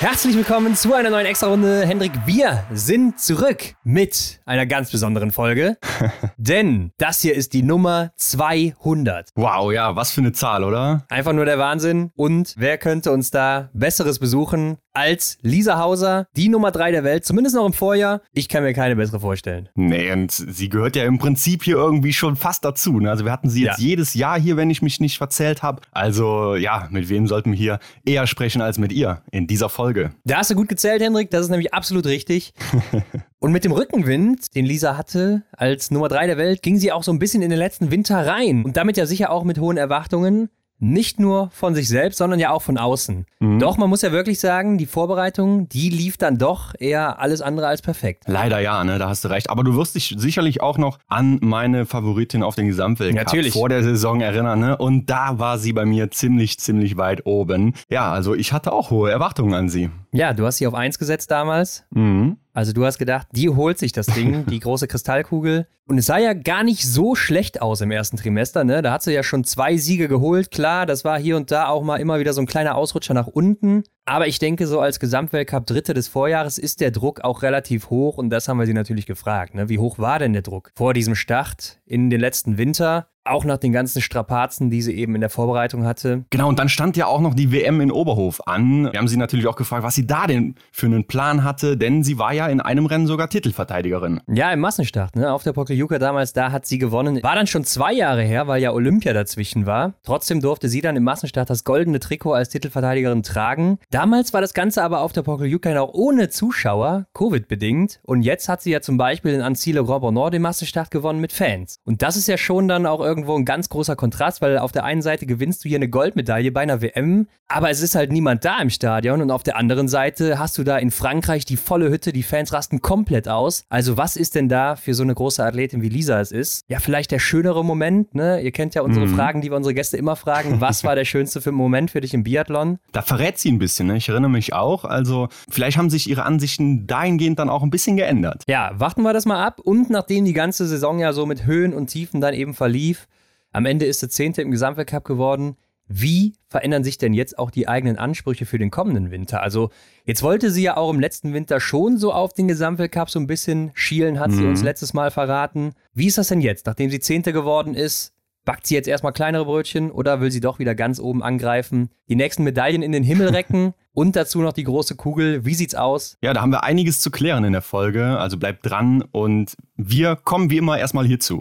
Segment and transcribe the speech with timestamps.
[0.00, 1.84] Herzlich willkommen zu einer neuen Extra-Runde.
[1.86, 5.76] Hendrik, wir sind zurück mit einer ganz besonderen Folge.
[6.38, 9.28] Denn das hier ist die Nummer 200.
[9.34, 11.04] Wow, ja, was für eine Zahl, oder?
[11.10, 12.12] Einfach nur der Wahnsinn.
[12.16, 17.24] Und wer könnte uns da Besseres besuchen als Lisa Hauser, die Nummer 3 der Welt,
[17.24, 18.22] zumindest noch im Vorjahr.
[18.32, 19.68] Ich kann mir keine bessere vorstellen.
[19.74, 22.98] Nee, und sie gehört ja im Prinzip hier irgendwie schon fast dazu.
[22.98, 23.10] Ne?
[23.10, 23.86] Also wir hatten sie jetzt ja.
[23.86, 25.82] jedes Jahr hier, wenn ich mich nicht verzählt habe.
[25.92, 29.89] Also ja, mit wem sollten wir hier eher sprechen als mit ihr in dieser Folge?
[30.24, 31.30] Da hast du gut gezählt, Hendrik.
[31.30, 32.52] Das ist nämlich absolut richtig.
[33.38, 37.02] Und mit dem Rückenwind, den Lisa hatte als Nummer 3 der Welt, ging sie auch
[37.02, 38.64] so ein bisschen in den letzten Winter rein.
[38.64, 42.50] Und damit ja sicher auch mit hohen Erwartungen nicht nur von sich selbst, sondern ja
[42.50, 43.26] auch von außen.
[43.38, 43.58] Mhm.
[43.58, 47.66] Doch, man muss ja wirklich sagen, die Vorbereitung, die lief dann doch eher alles andere
[47.66, 48.24] als perfekt.
[48.26, 49.50] Leider ja, ne, da hast du recht.
[49.50, 53.52] Aber du wirst dich sicherlich auch noch an meine Favoritin auf den Gesamtweltcup Natürlich.
[53.52, 54.58] vor der Saison erinnern.
[54.58, 54.76] Ne?
[54.76, 57.74] Und da war sie bei mir ziemlich, ziemlich weit oben.
[57.88, 59.90] Ja, also ich hatte auch hohe Erwartungen an sie.
[60.12, 61.84] Ja, du hast sie auf 1 gesetzt damals.
[61.90, 62.38] Mhm.
[62.52, 65.66] Also du hast gedacht, die holt sich das Ding, die große Kristallkugel.
[65.86, 68.80] Und es sah ja gar nicht so schlecht aus im ersten Trimester, ne?
[68.80, 70.52] Da hat sie ja schon zwei Siege geholt.
[70.52, 73.26] Klar, das war hier und da auch mal immer wieder so ein kleiner Ausrutscher nach
[73.26, 73.82] unten.
[74.04, 78.18] Aber ich denke, so als Gesamtweltcup Dritte des Vorjahres ist der Druck auch relativ hoch
[78.18, 79.54] und das haben wir sie natürlich gefragt.
[79.54, 79.68] Ne?
[79.68, 83.08] Wie hoch war denn der Druck vor diesem Start in den letzten Winter?
[83.24, 86.24] Auch nach den ganzen Strapazen, die sie eben in der Vorbereitung hatte.
[86.30, 88.90] Genau, und dann stand ja auch noch die WM in Oberhof an.
[88.90, 92.02] Wir haben sie natürlich auch gefragt, was sie da denn für einen Plan hatte, denn
[92.02, 94.20] sie war ja in einem Rennen sogar Titelverteidigerin.
[94.26, 95.32] Ja, im Massenstart, ne?
[95.32, 97.22] Auf der Pokljuka damals, da hat sie gewonnen.
[97.22, 99.94] War dann schon zwei Jahre her, weil ja Olympia dazwischen war.
[100.02, 103.78] Trotzdem durfte sie dann im Massenstart das goldene Trikot als Titelverteidigerin tragen.
[103.90, 108.00] Damals war das Ganze aber auf der Pokljuka noch ohne Zuschauer, Covid-bedingt.
[108.02, 111.32] Und jetzt hat sie ja zum Beispiel in Ancile Grand Bonnard den Massenstart gewonnen mit
[111.32, 111.76] Fans.
[111.84, 114.84] Und das ist ja schon dann auch irgendwo ein ganz großer Kontrast, weil auf der
[114.84, 118.44] einen Seite gewinnst du hier eine Goldmedaille bei einer WM, aber es ist halt niemand
[118.44, 121.90] da im Stadion und auf der anderen Seite hast du da in Frankreich die volle
[121.90, 123.64] Hütte, die Fans rasten komplett aus.
[123.68, 126.64] Also was ist denn da für so eine große Athletin wie Lisa es ist?
[126.68, 128.40] Ja, vielleicht der schönere Moment, ne?
[128.40, 129.14] Ihr kennt ja unsere mhm.
[129.14, 130.60] Fragen, die wir unsere Gäste immer fragen.
[130.60, 132.78] Was war der schönste Moment für dich im Biathlon?
[132.92, 133.96] Da verrät sie ein bisschen, ne?
[133.98, 134.84] Ich erinnere mich auch.
[134.84, 138.44] Also vielleicht haben sich ihre Ansichten dahingehend dann auch ein bisschen geändert.
[138.48, 139.60] Ja, warten wir das mal ab.
[139.60, 143.08] Und nachdem die ganze Saison ja so mit Höhen und Tiefen dann eben verlief,
[143.52, 145.56] am Ende ist der Zehnte im Gesamtweltcup geworden.
[145.92, 149.42] Wie verändern sich denn jetzt auch die eigenen Ansprüche für den kommenden Winter?
[149.42, 149.70] Also
[150.04, 153.26] jetzt wollte sie ja auch im letzten Winter schon so auf den Gesamtweltcup so ein
[153.26, 154.36] bisschen schielen, hat mhm.
[154.36, 155.72] sie uns letztes Mal verraten.
[155.92, 158.14] Wie ist das denn jetzt, nachdem sie Zehnte geworden ist?
[158.44, 161.90] Backt sie jetzt erstmal kleinere Brötchen oder will sie doch wieder ganz oben angreifen?
[162.08, 165.44] Die nächsten Medaillen in den Himmel recken und dazu noch die große Kugel.
[165.44, 166.16] Wie sieht's aus?
[166.22, 170.14] Ja, da haben wir einiges zu klären in der Folge, also bleibt dran und wir
[170.14, 171.40] kommen wie immer erstmal hierzu.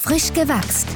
[0.00, 0.86] Frisch gewachst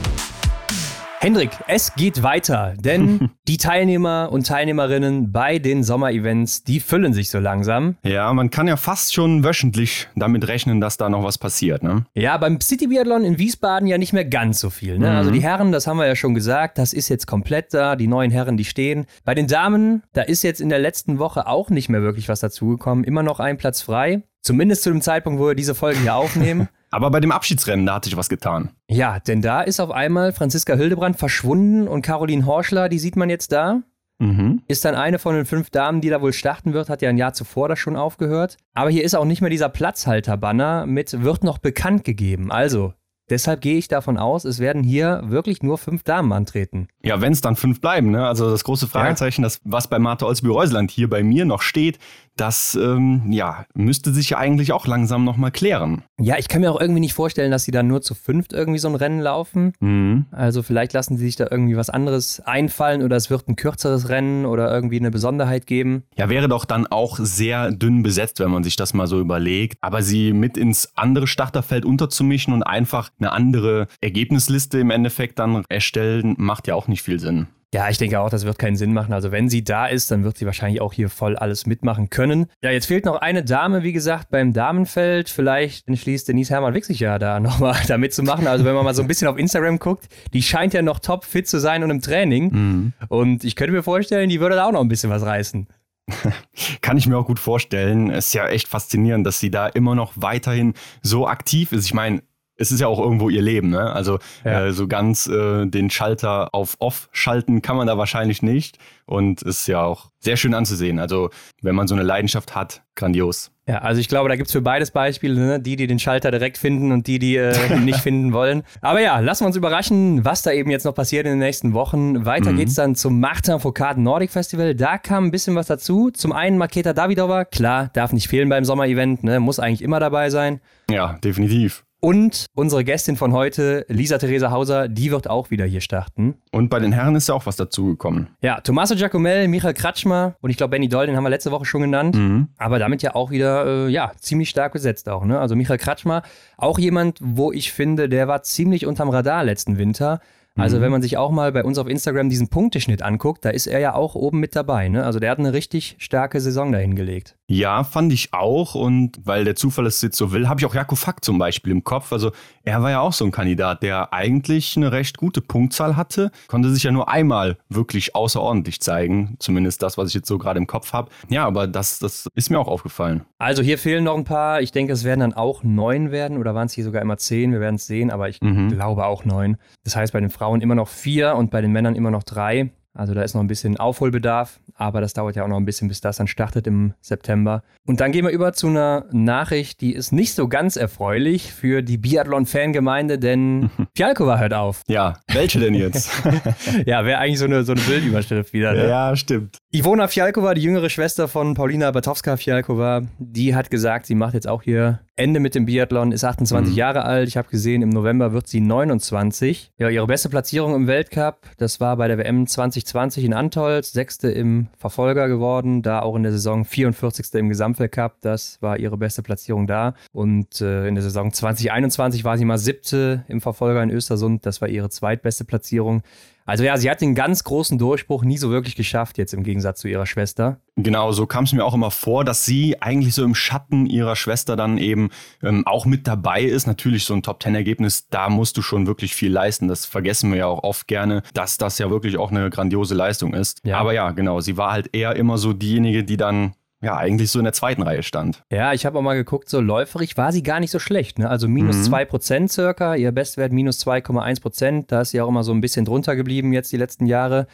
[1.19, 7.29] Hendrik, es geht weiter, denn die Teilnehmer und Teilnehmerinnen bei den Sommerevents, die füllen sich
[7.29, 7.97] so langsam.
[8.05, 12.07] Ja, man kann ja fast schon wöchentlich damit rechnen, dass da noch was passiert, ne?
[12.15, 15.07] Ja, beim City Biathlon in Wiesbaden ja nicht mehr ganz so viel, ne?
[15.07, 15.19] Also mhm.
[15.19, 18.07] Also die Herren, das haben wir ja schon gesagt, das ist jetzt komplett da, die
[18.07, 19.07] neuen Herren, die stehen.
[19.25, 22.41] Bei den Damen, da ist jetzt in der letzten Woche auch nicht mehr wirklich was
[22.41, 24.23] dazugekommen, immer noch ein Platz frei.
[24.41, 26.69] Zumindest zu dem Zeitpunkt, wo wir diese Folge hier aufnehmen.
[26.93, 28.71] Aber bei dem Abschiedsrennen, da hat sich was getan.
[28.89, 33.31] Ja, denn da ist auf einmal Franziska Hildebrand verschwunden und Caroline Horschler, die sieht man
[33.31, 33.81] jetzt da.
[34.19, 34.63] Mhm.
[34.69, 37.17] Ist dann eine von den fünf Damen, die da wohl starten wird, hat ja ein
[37.17, 38.59] Jahr zuvor das schon aufgehört.
[38.75, 42.53] Aber hier ist auch nicht mehr dieser Platzhalter-Banner mit wird noch bekannt gegeben.
[42.53, 42.93] Also,
[43.31, 46.89] Deshalb gehe ich davon aus, es werden hier wirklich nur fünf Damen antreten.
[47.03, 48.11] Ja, wenn es dann fünf bleiben.
[48.11, 48.27] Ne?
[48.27, 49.47] Also das große Fragezeichen, ja.
[49.47, 51.99] das, was bei Martha Olsby-Reusland hier bei mir noch steht,
[52.37, 56.03] das ähm, ja, müsste sich ja eigentlich auch langsam nochmal klären.
[56.23, 58.79] Ja, ich kann mir auch irgendwie nicht vorstellen, dass sie dann nur zu fünft irgendwie
[58.79, 59.73] so ein Rennen laufen.
[59.81, 60.27] Mhm.
[60.31, 64.09] Also vielleicht lassen sie sich da irgendwie was anderes einfallen oder es wird ein kürzeres
[64.09, 66.05] Rennen oder irgendwie eine Besonderheit geben.
[66.17, 69.79] Ja, wäre doch dann auch sehr dünn besetzt, wenn man sich das mal so überlegt.
[69.81, 75.65] Aber sie mit ins andere Starterfeld unterzumischen und einfach eine andere Ergebnisliste im Endeffekt dann
[75.69, 77.49] erstellen, macht ja auch nicht viel Sinn.
[77.75, 79.15] Ja, ich denke auch, das wird keinen Sinn machen.
[79.15, 82.47] Also wenn sie da ist, dann wird sie wahrscheinlich auch hier voll alles mitmachen können.
[82.63, 85.31] Ja, jetzt fehlt noch eine Dame, wie gesagt, beim Damenfeld.
[85.31, 88.47] Vielleicht entschließt Denise Hermann sich ja da nochmal da mitzumachen.
[88.47, 91.25] Also wenn man mal so ein bisschen auf Instagram guckt, die scheint ja noch top
[91.25, 92.51] fit zu sein und im Training.
[92.53, 92.93] Mhm.
[93.09, 95.67] Und ich könnte mir vorstellen, die würde da auch noch ein bisschen was reißen.
[96.83, 98.11] Kann ich mir auch gut vorstellen.
[98.11, 101.87] Es ist ja echt faszinierend, dass sie da immer noch weiterhin so aktiv ist.
[101.87, 102.23] Ich meine,
[102.63, 103.93] es ist ja auch irgendwo ihr Leben, ne?
[103.93, 104.67] Also ja.
[104.67, 108.79] äh, so ganz äh, den Schalter auf Off schalten kann man da wahrscheinlich nicht.
[109.05, 110.99] Und ist ja auch sehr schön anzusehen.
[110.99, 111.31] Also,
[111.61, 113.51] wenn man so eine Leidenschaft hat, grandios.
[113.69, 115.61] Ja, also ich glaube, da gibt es für beides Beispiele, ne?
[115.61, 118.63] die, die den Schalter direkt finden und die, die äh, ihn nicht finden wollen.
[118.81, 121.75] Aber ja, lassen wir uns überraschen, was da eben jetzt noch passiert in den nächsten
[121.75, 122.25] Wochen.
[122.25, 122.57] Weiter mhm.
[122.59, 124.75] geht's dann zum Martin Foucault Nordic Festival.
[124.75, 126.11] Da kam ein bisschen was dazu.
[126.11, 129.41] Zum einen Maketa Davidova, klar, darf nicht fehlen beim Sommerevent, ne?
[129.41, 130.61] muss eigentlich immer dabei sein.
[130.91, 131.85] Ja, definitiv.
[132.05, 136.35] Und unsere Gästin von heute, Lisa Theresa Hauser, die wird auch wieder hier starten.
[136.51, 138.27] Und bei den Herren ist ja auch was dazugekommen.
[138.41, 141.65] Ja, Tommaso Giacomel, Michael Kratschmer und ich glaube Benny Doll, den haben wir letzte Woche
[141.65, 142.17] schon genannt.
[142.17, 142.49] Mhm.
[142.59, 145.25] Aber damit ja auch wieder, äh, ja, ziemlich stark besetzt auch.
[145.25, 145.39] Ne?
[145.39, 146.23] Also Michael Kratschmer,
[146.57, 150.21] auch jemand, wo ich finde, der war ziemlich unterm Radar letzten Winter.
[150.55, 150.83] Also mhm.
[150.83, 153.79] wenn man sich auch mal bei uns auf Instagram diesen Punkteschnitt anguckt, da ist er
[153.81, 154.89] ja auch oben mit dabei.
[154.89, 155.05] Ne?
[155.05, 157.37] Also der hat eine richtig starke Saison dahingelegt.
[157.49, 158.75] Ja, fand ich auch.
[158.75, 161.73] Und weil der Zufall es jetzt so will, habe ich auch Jakob Fack zum Beispiel
[161.73, 162.13] im Kopf.
[162.13, 162.33] Also
[162.65, 166.71] er war ja auch so ein Kandidat, der eigentlich eine recht gute Punktzahl hatte, konnte
[166.71, 169.37] sich ja nur einmal wirklich außerordentlich zeigen.
[169.39, 171.11] Zumindest das, was ich jetzt so gerade im Kopf habe.
[171.29, 173.23] Ja, aber das, das ist mir auch aufgefallen.
[173.39, 174.63] Also hier fehlen noch ein paar.
[174.63, 177.53] Ich denke, es werden dann auch neun werden oder waren es hier sogar immer zehn.
[177.53, 178.71] Wir werden es sehen, aber ich mhm.
[178.71, 179.57] glaube auch neun.
[179.85, 182.73] Das heißt bei den Frauen immer noch vier und bei den Männern immer noch drei.
[182.95, 185.89] Also da ist noch ein bisschen Aufholbedarf, aber das dauert ja auch noch ein bisschen,
[185.89, 187.63] bis das dann startet im September.
[187.87, 191.83] Und dann gehen wir über zu einer Nachricht, die ist nicht so ganz erfreulich für
[191.83, 194.83] die Biathlon-Fangemeinde, denn Fialkova hört auf.
[194.89, 196.11] Ja, welche denn jetzt?
[196.87, 198.75] ja, wäre eigentlich so eine, so eine Bildüberschrift wieder.
[198.75, 198.89] Ne?
[198.89, 199.57] Ja, stimmt.
[199.73, 204.63] Ivona Fialkova, die jüngere Schwester von Paulina Batowska-Fialkova, die hat gesagt, sie macht jetzt auch
[204.63, 206.79] hier Ende mit dem Biathlon, ist 28 mhm.
[206.79, 207.29] Jahre alt.
[207.29, 209.71] Ich habe gesehen, im November wird sie 29.
[209.79, 212.47] Ja, ihre beste Platzierung im Weltcup, das war bei der WM
[212.85, 217.35] 2020 in Antolz, sechste im Verfolger geworden, da auch in der Saison 44.
[217.35, 219.95] im Gesamtweltcup, das war ihre beste Platzierung da.
[220.13, 224.61] Und äh, in der Saison 2021 war sie mal siebte im Verfolger in Östersund, das
[224.61, 226.03] war ihre zweitbeste Platzierung.
[226.45, 229.81] Also ja, sie hat den ganz großen Durchbruch nie so wirklich geschafft, jetzt im Gegensatz
[229.81, 230.61] zu ihrer Schwester.
[230.77, 234.17] Genau, so kam es mir auch immer vor, dass sie eigentlich so im Schatten ihrer
[234.17, 235.11] Schwester dann eben
[235.43, 236.67] ähm, auch mit dabei ist.
[236.67, 239.69] Natürlich so ein Top-10-Ergebnis, da musst du schon wirklich viel leisten.
[239.69, 243.35] Das vergessen wir ja auch oft gerne, dass das ja wirklich auch eine grandiose Leistung
[243.35, 243.61] ist.
[243.65, 243.79] Ja.
[243.79, 247.39] Aber ja, genau, sie war halt eher immer so diejenige, die dann ja, eigentlich so
[247.39, 248.43] in der zweiten Reihe stand.
[248.51, 251.21] Ja, ich habe auch mal geguckt, so läuferig war sie gar nicht so schlecht.
[251.21, 251.31] Ne?
[251.31, 251.95] Also minus mhm.
[251.95, 254.87] 2% circa, ihr Bestwert minus 2,1%.
[254.89, 257.47] Da ist sie auch immer so ein bisschen drunter geblieben jetzt die letzten Jahre.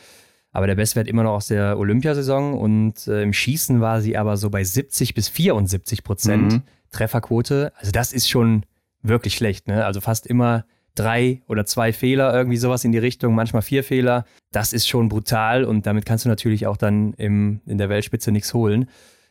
[0.51, 2.55] Aber der Bestwert immer noch aus der Olympiasaison.
[2.55, 6.63] Und äh, im Schießen war sie aber so bei 70 bis 74 Prozent mhm.
[6.91, 7.73] Trefferquote.
[7.77, 8.65] Also das ist schon
[9.03, 9.69] wirklich schlecht.
[9.69, 9.85] Ne?
[9.85, 10.65] Also fast immer
[10.95, 14.25] drei oder zwei Fehler, irgendwie sowas in die Richtung, manchmal vier Fehler.
[14.53, 18.33] Das ist schon brutal und damit kannst du natürlich auch dann im, in der Weltspitze
[18.33, 18.89] nichts holen.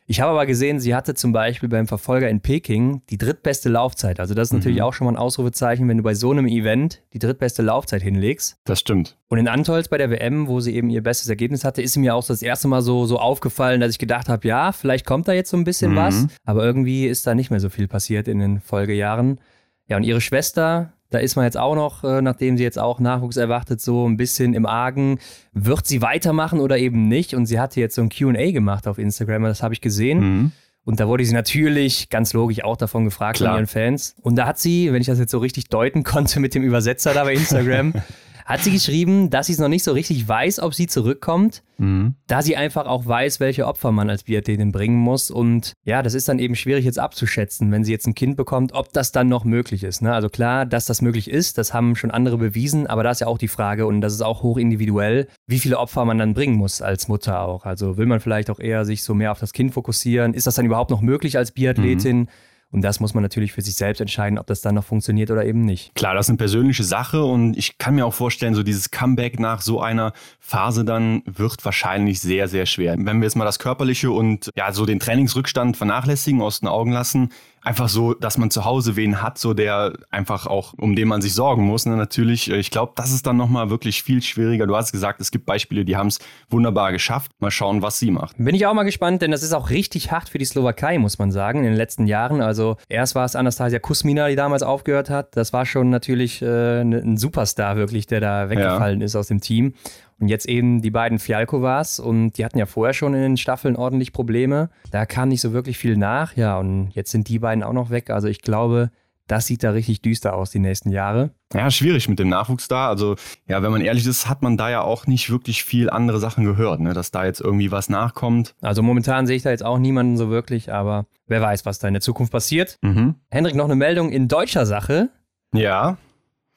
[0.10, 4.22] Ich habe aber gesehen, sie hatte zum Beispiel beim Verfolger in Peking die drittbeste Laufzeit.
[4.22, 4.60] Also das ist mhm.
[4.60, 8.02] natürlich auch schon mal ein Ausrufezeichen, wenn du bei so einem Event die drittbeste Laufzeit
[8.02, 8.56] hinlegst.
[8.64, 9.18] Das stimmt.
[9.28, 12.16] Und in Antolz bei der WM, wo sie eben ihr bestes Ergebnis hatte, ist mir
[12.16, 15.34] auch das erste Mal so, so aufgefallen, dass ich gedacht habe, ja, vielleicht kommt da
[15.34, 15.98] jetzt so ein bisschen mhm.
[15.98, 16.28] was.
[16.46, 19.42] Aber irgendwie ist da nicht mehr so viel passiert in den Folgejahren.
[19.90, 23.00] Ja, und ihre Schwester, da ist man jetzt auch noch, äh, nachdem sie jetzt auch
[23.00, 25.20] Nachwuchs erwartet, so ein bisschen im Argen.
[25.54, 27.34] Wird sie weitermachen oder eben nicht?
[27.34, 30.20] Und sie hatte jetzt so ein QA gemacht auf Instagram, das habe ich gesehen.
[30.20, 30.52] Mhm.
[30.84, 33.52] Und da wurde sie natürlich ganz logisch auch davon gefragt Klar.
[33.52, 34.16] von ihren Fans.
[34.22, 37.14] Und da hat sie, wenn ich das jetzt so richtig deuten konnte mit dem Übersetzer
[37.14, 37.94] da bei Instagram,
[38.48, 42.16] hat sie geschrieben, dass sie es noch nicht so richtig weiß, ob sie zurückkommt, mhm.
[42.28, 45.30] da sie einfach auch weiß, welche Opfer man als Biathletin bringen muss.
[45.30, 48.72] Und ja, das ist dann eben schwierig jetzt abzuschätzen, wenn sie jetzt ein Kind bekommt,
[48.74, 50.02] ob das dann noch möglich ist.
[50.02, 50.14] Ne?
[50.14, 53.28] Also klar, dass das möglich ist, das haben schon andere bewiesen, aber da ist ja
[53.28, 56.56] auch die Frage, und das ist auch hoch individuell, wie viele Opfer man dann bringen
[56.56, 57.66] muss als Mutter auch.
[57.66, 60.34] Also will man vielleicht auch eher sich so mehr auf das Kind fokussieren?
[60.34, 62.20] Ist das dann überhaupt noch möglich als Biathletin?
[62.20, 62.28] Mhm.
[62.70, 65.46] Und das muss man natürlich für sich selbst entscheiden, ob das dann noch funktioniert oder
[65.46, 65.96] eben nicht.
[65.96, 69.40] Klar, das ist eine persönliche Sache und ich kann mir auch vorstellen, so dieses Comeback
[69.40, 72.96] nach so einer Phase dann wird wahrscheinlich sehr, sehr schwer.
[72.98, 76.92] Wenn wir jetzt mal das Körperliche und ja, so den Trainingsrückstand vernachlässigen, aus den Augen
[76.92, 77.30] lassen,
[77.68, 81.22] einfach so, dass man zu Hause wen hat, so der einfach auch, um den man
[81.22, 81.86] sich sorgen muss.
[81.86, 81.98] Ne?
[81.98, 84.66] Natürlich, äh, ich glaube, das ist dann nochmal wirklich viel schwieriger.
[84.66, 86.20] Du hast gesagt, es gibt Beispiele, die haben es
[86.50, 87.32] wunderbar geschafft.
[87.40, 88.38] Mal schauen, was sie macht.
[88.38, 91.20] Bin ich auch mal gespannt, denn das ist auch richtig hart für die Slowakei, muss
[91.20, 92.42] man sagen, in den letzten Jahren.
[92.42, 95.36] Also erst war es Anastasia Kusmina, die damals aufgehört hat.
[95.36, 99.06] Das war schon natürlich äh, ein Superstar wirklich, der da weggefallen ja.
[99.06, 99.74] ist aus dem Team.
[100.20, 103.76] Und jetzt eben die beiden Fialkovas und die hatten ja vorher schon in den Staffeln
[103.76, 104.70] ordentlich Probleme.
[104.92, 106.36] Da kam nicht so wirklich viel nach.
[106.36, 108.10] Ja, und jetzt sind die beiden auch noch weg.
[108.10, 108.90] Also ich glaube,
[109.28, 111.32] das sieht da richtig düster aus die nächsten Jahre.
[111.54, 112.88] Ja, schwierig mit dem Nachwuchs da.
[112.88, 113.16] Also,
[113.48, 116.46] ja, wenn man ehrlich ist, hat man da ja auch nicht wirklich viel andere Sachen
[116.46, 116.94] gehört, ne?
[116.94, 118.56] dass da jetzt irgendwie was nachkommt.
[118.62, 121.88] Also momentan sehe ich da jetzt auch niemanden so wirklich, aber wer weiß, was da
[121.88, 122.78] in der Zukunft passiert.
[122.82, 123.16] Mhm.
[123.30, 125.10] Hendrik, noch eine Meldung in deutscher Sache.
[125.54, 125.98] Ja.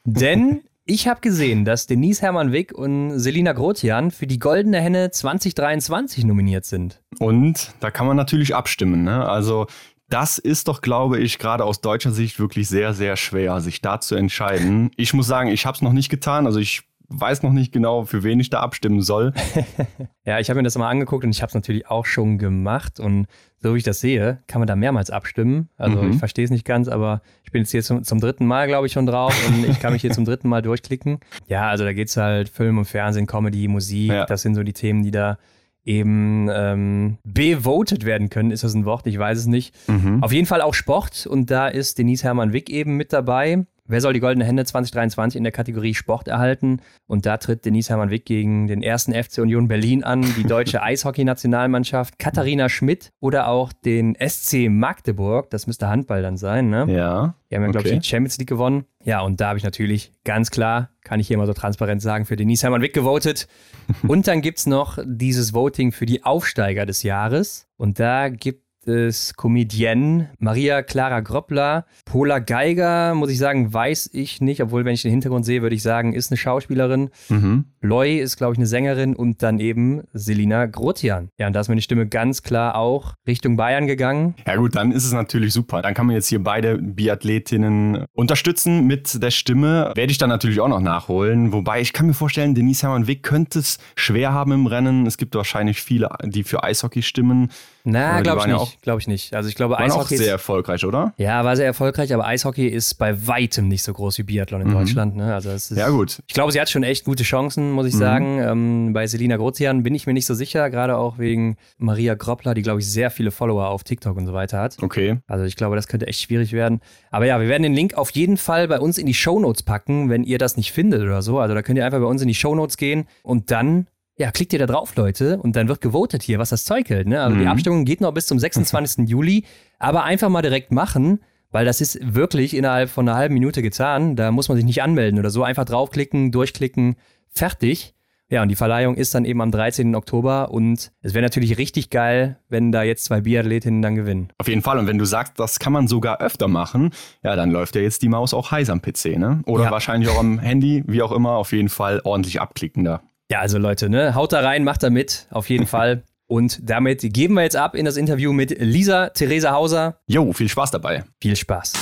[0.05, 5.13] Denn ich habe gesehen, dass Denise Hermann Wick und Selina Grotian für die Goldene Henne
[5.13, 7.01] 2023 nominiert sind.
[7.21, 9.05] Und da kann man natürlich abstimmen.
[9.05, 9.25] Ne?
[9.25, 9.69] Also
[10.09, 14.01] das ist doch, glaube ich, gerade aus deutscher Sicht wirklich sehr, sehr schwer, sich da
[14.01, 14.91] zu entscheiden.
[14.97, 16.47] Ich muss sagen, ich habe es noch nicht getan.
[16.47, 19.33] Also ich weiß noch nicht genau, für wen ich da abstimmen soll.
[20.25, 23.01] ja, ich habe mir das mal angeguckt und ich habe es natürlich auch schon gemacht.
[23.01, 23.27] Und
[23.59, 25.69] so wie ich das sehe, kann man da mehrmals abstimmen.
[25.77, 26.13] Also mhm.
[26.13, 28.87] ich verstehe es nicht ganz, aber ich bin jetzt hier zum, zum dritten Mal, glaube
[28.87, 31.19] ich, schon drauf und ich kann mich hier zum dritten Mal durchklicken.
[31.49, 34.11] Ja, also da geht es halt Film und Fernsehen, Comedy, Musik.
[34.11, 34.25] Ja.
[34.25, 35.37] Das sind so die Themen, die da
[35.85, 39.07] eben ähm, bevotet werden können, ist das ein Wort?
[39.07, 39.75] Ich weiß es nicht.
[39.89, 40.23] Mhm.
[40.23, 43.65] Auf jeden Fall auch Sport und da ist Denise Hermann Wick eben mit dabei.
[43.91, 46.81] Wer soll die Goldene Hände 2023 in der Kategorie Sport erhalten?
[47.09, 50.81] Und da tritt Denise Hermann Wick gegen den ersten FC Union Berlin an, die deutsche
[50.83, 55.51] Eishockey-Nationalmannschaft, Katharina Schmidt oder auch den SC Magdeburg.
[55.51, 56.87] Das müsste Handball dann sein, ne?
[56.89, 57.35] Ja.
[57.51, 58.85] Die haben ja, glaube ich, die Champions League gewonnen.
[59.03, 62.27] Ja, und da habe ich natürlich ganz klar, kann ich hier mal so transparent sagen,
[62.27, 63.49] für Denise Hermann Wick gewotet.
[64.07, 67.67] und dann gibt es noch dieses Voting für die Aufsteiger des Jahres.
[67.77, 71.87] Und da gibt des Comedienne Maria Clara Groppler.
[72.05, 75.77] Pola Geiger, muss ich sagen, weiß ich nicht, obwohl, wenn ich den Hintergrund sehe, würde
[75.77, 77.11] ich sagen, ist eine Schauspielerin.
[77.29, 77.67] Mhm.
[77.81, 81.29] Loy ist, glaube ich, eine Sängerin und dann eben Selina Grotian.
[81.39, 84.35] Ja, und da ist meine Stimme ganz klar auch Richtung Bayern gegangen.
[84.47, 85.83] Ja, gut, dann ist es natürlich super.
[85.83, 89.93] Dann kann man jetzt hier beide Biathletinnen unterstützen mit der Stimme.
[89.95, 91.53] Werde ich dann natürlich auch noch nachholen.
[91.53, 95.07] Wobei ich kann mir vorstellen, Denise Hermann-Wick könnte es schwer haben im Rennen.
[95.07, 97.51] Es gibt wahrscheinlich viele, die für Eishockey stimmen.
[97.85, 98.80] Na, glaube ich nicht.
[98.83, 99.35] Glaube ich nicht.
[99.35, 101.13] Also ich glaube, waren Eishockey auch sehr ist, erfolgreich, oder?
[101.19, 104.69] Ja, war sehr erfolgreich, aber Eishockey ist bei weitem nicht so groß wie Biathlon in
[104.69, 104.73] mhm.
[104.73, 105.17] Deutschland.
[105.17, 105.35] Ne?
[105.35, 106.23] Also ist, ja, gut.
[106.27, 107.99] Ich glaube, sie hat schon echt gute Chancen, muss ich mhm.
[107.99, 108.39] sagen.
[108.41, 112.55] Ähm, bei Selina Grozian bin ich mir nicht so sicher, gerade auch wegen Maria Groppler,
[112.55, 114.77] die, glaube ich, sehr viele Follower auf TikTok und so weiter hat.
[114.81, 115.19] Okay.
[115.27, 116.81] Also ich glaube, das könnte echt schwierig werden.
[117.11, 120.09] Aber ja, wir werden den Link auf jeden Fall bei uns in die Shownotes packen,
[120.09, 121.39] wenn ihr das nicht findet oder so.
[121.39, 123.87] Also da könnt ihr einfach bei uns in die Shownotes gehen und dann
[124.21, 127.09] ja, klickt ihr da drauf, Leute, und dann wird gewotet hier, was das Zeug hält.
[127.09, 127.23] Ne?
[127.23, 127.41] Also mhm.
[127.41, 129.09] die Abstimmung geht noch bis zum 26.
[129.09, 129.45] Juli,
[129.79, 134.17] aber einfach mal direkt machen, weil das ist wirklich innerhalb von einer halben Minute getan.
[134.17, 135.43] Da muss man sich nicht anmelden oder so.
[135.43, 136.97] Einfach draufklicken, durchklicken,
[137.31, 137.95] fertig.
[138.29, 139.95] Ja, und die Verleihung ist dann eben am 13.
[139.95, 144.29] Oktober und es wäre natürlich richtig geil, wenn da jetzt zwei Biathletinnen dann gewinnen.
[144.37, 144.79] Auf jeden Fall.
[144.79, 146.91] Und wenn du sagst, das kann man sogar öfter machen,
[147.23, 149.43] ja, dann läuft ja jetzt die Maus auch heiß am PC, ne?
[149.47, 149.71] Oder ja.
[149.71, 153.01] wahrscheinlich auch am Handy, wie auch immer, auf jeden Fall ordentlich abklicken da.
[153.31, 156.03] Ja, also Leute, ne, haut da rein, macht da mit, auf jeden Fall.
[156.27, 160.01] Und damit geben wir jetzt ab in das Interview mit Lisa Theresa Hauser.
[160.07, 161.05] Jo, viel Spaß dabei.
[161.21, 161.75] Viel Spaß.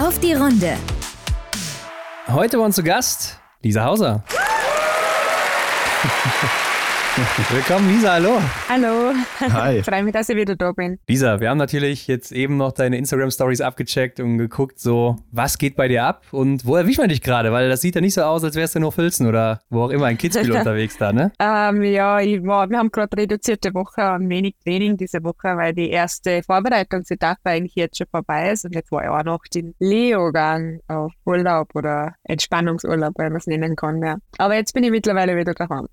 [0.00, 0.76] Auf die Runde.
[2.28, 4.24] Heute bei uns zu Gast Lisa Hauser.
[7.50, 8.42] Willkommen, Lisa, hallo.
[8.68, 9.12] Hallo.
[9.38, 9.84] Hi.
[9.84, 10.98] Freue mich, dass ich wieder da bin.
[11.08, 15.76] Lisa, wir haben natürlich jetzt eben noch deine Instagram-Stories abgecheckt und geguckt, so, was geht
[15.76, 17.52] bei dir ab und wo erwischt man dich gerade?
[17.52, 19.90] Weil das sieht ja nicht so aus, als wärst du nur Filzen oder wo auch
[19.90, 21.30] immer ein Kitzbühel unterwegs da, ne?
[21.38, 25.90] Ähm, ja, ich wir haben gerade reduzierte Woche und wenig Training diese Woche, weil die
[25.90, 30.80] erste Vorbereitungsetappe eigentlich jetzt schon vorbei ist und jetzt war ich auch noch den Leogang
[30.88, 34.16] auf Urlaub oder Entspannungsurlaub, weil man es nennen kann, ja.
[34.38, 35.86] Aber jetzt bin ich mittlerweile wieder daheim.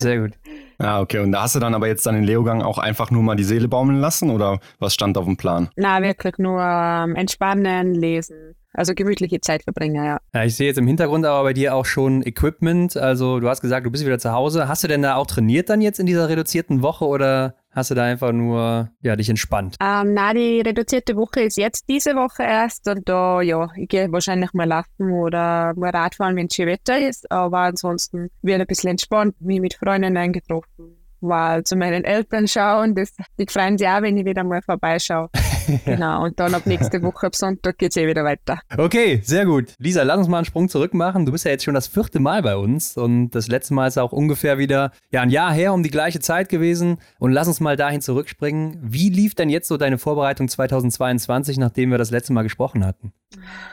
[0.00, 0.32] Sehr gut.
[0.80, 1.18] Ja, okay.
[1.18, 3.44] Und da hast du dann aber jetzt dann den Leogang auch einfach nur mal die
[3.44, 5.68] Seele baumeln lassen oder was stand auf dem Plan?
[5.76, 8.54] Na, wirklich nur ähm, entspannen, lesen.
[8.72, 10.20] Also gemütliche Zeit verbringen, ja.
[10.32, 12.96] Ja, ich sehe jetzt im Hintergrund aber bei dir auch schon Equipment.
[12.96, 14.68] Also du hast gesagt, du bist wieder zu Hause.
[14.68, 17.94] Hast du denn da auch trainiert dann jetzt in dieser reduzierten Woche oder hast du
[17.94, 19.76] da einfach nur ja, dich entspannt?
[19.80, 24.10] Ähm, nein, die reduzierte Woche ist jetzt diese Woche erst und da, ja, ich gehe
[24.12, 27.30] wahrscheinlich mal laufen oder mal Radfahren, wenn es schön Wetter ist.
[27.30, 32.94] Aber ansonsten wird ein bisschen entspannt, mich mit Freunden eingetroffen mal zu meinen Eltern schauen.
[32.94, 35.28] Das, die freuen sich auch, wenn ich wieder mal vorbeischaue.
[35.84, 38.58] Genau, und dann ab nächste Woche, ab Sonntag, geht es eh wieder weiter.
[38.76, 39.74] Okay, sehr gut.
[39.78, 41.26] Lisa, lass uns mal einen Sprung zurück machen.
[41.26, 43.98] Du bist ja jetzt schon das vierte Mal bei uns und das letzte Mal ist
[43.98, 46.98] auch ungefähr wieder ja, ein Jahr her um die gleiche Zeit gewesen.
[47.18, 48.78] Und lass uns mal dahin zurückspringen.
[48.82, 53.12] Wie lief denn jetzt so deine Vorbereitung 2022, nachdem wir das letzte Mal gesprochen hatten?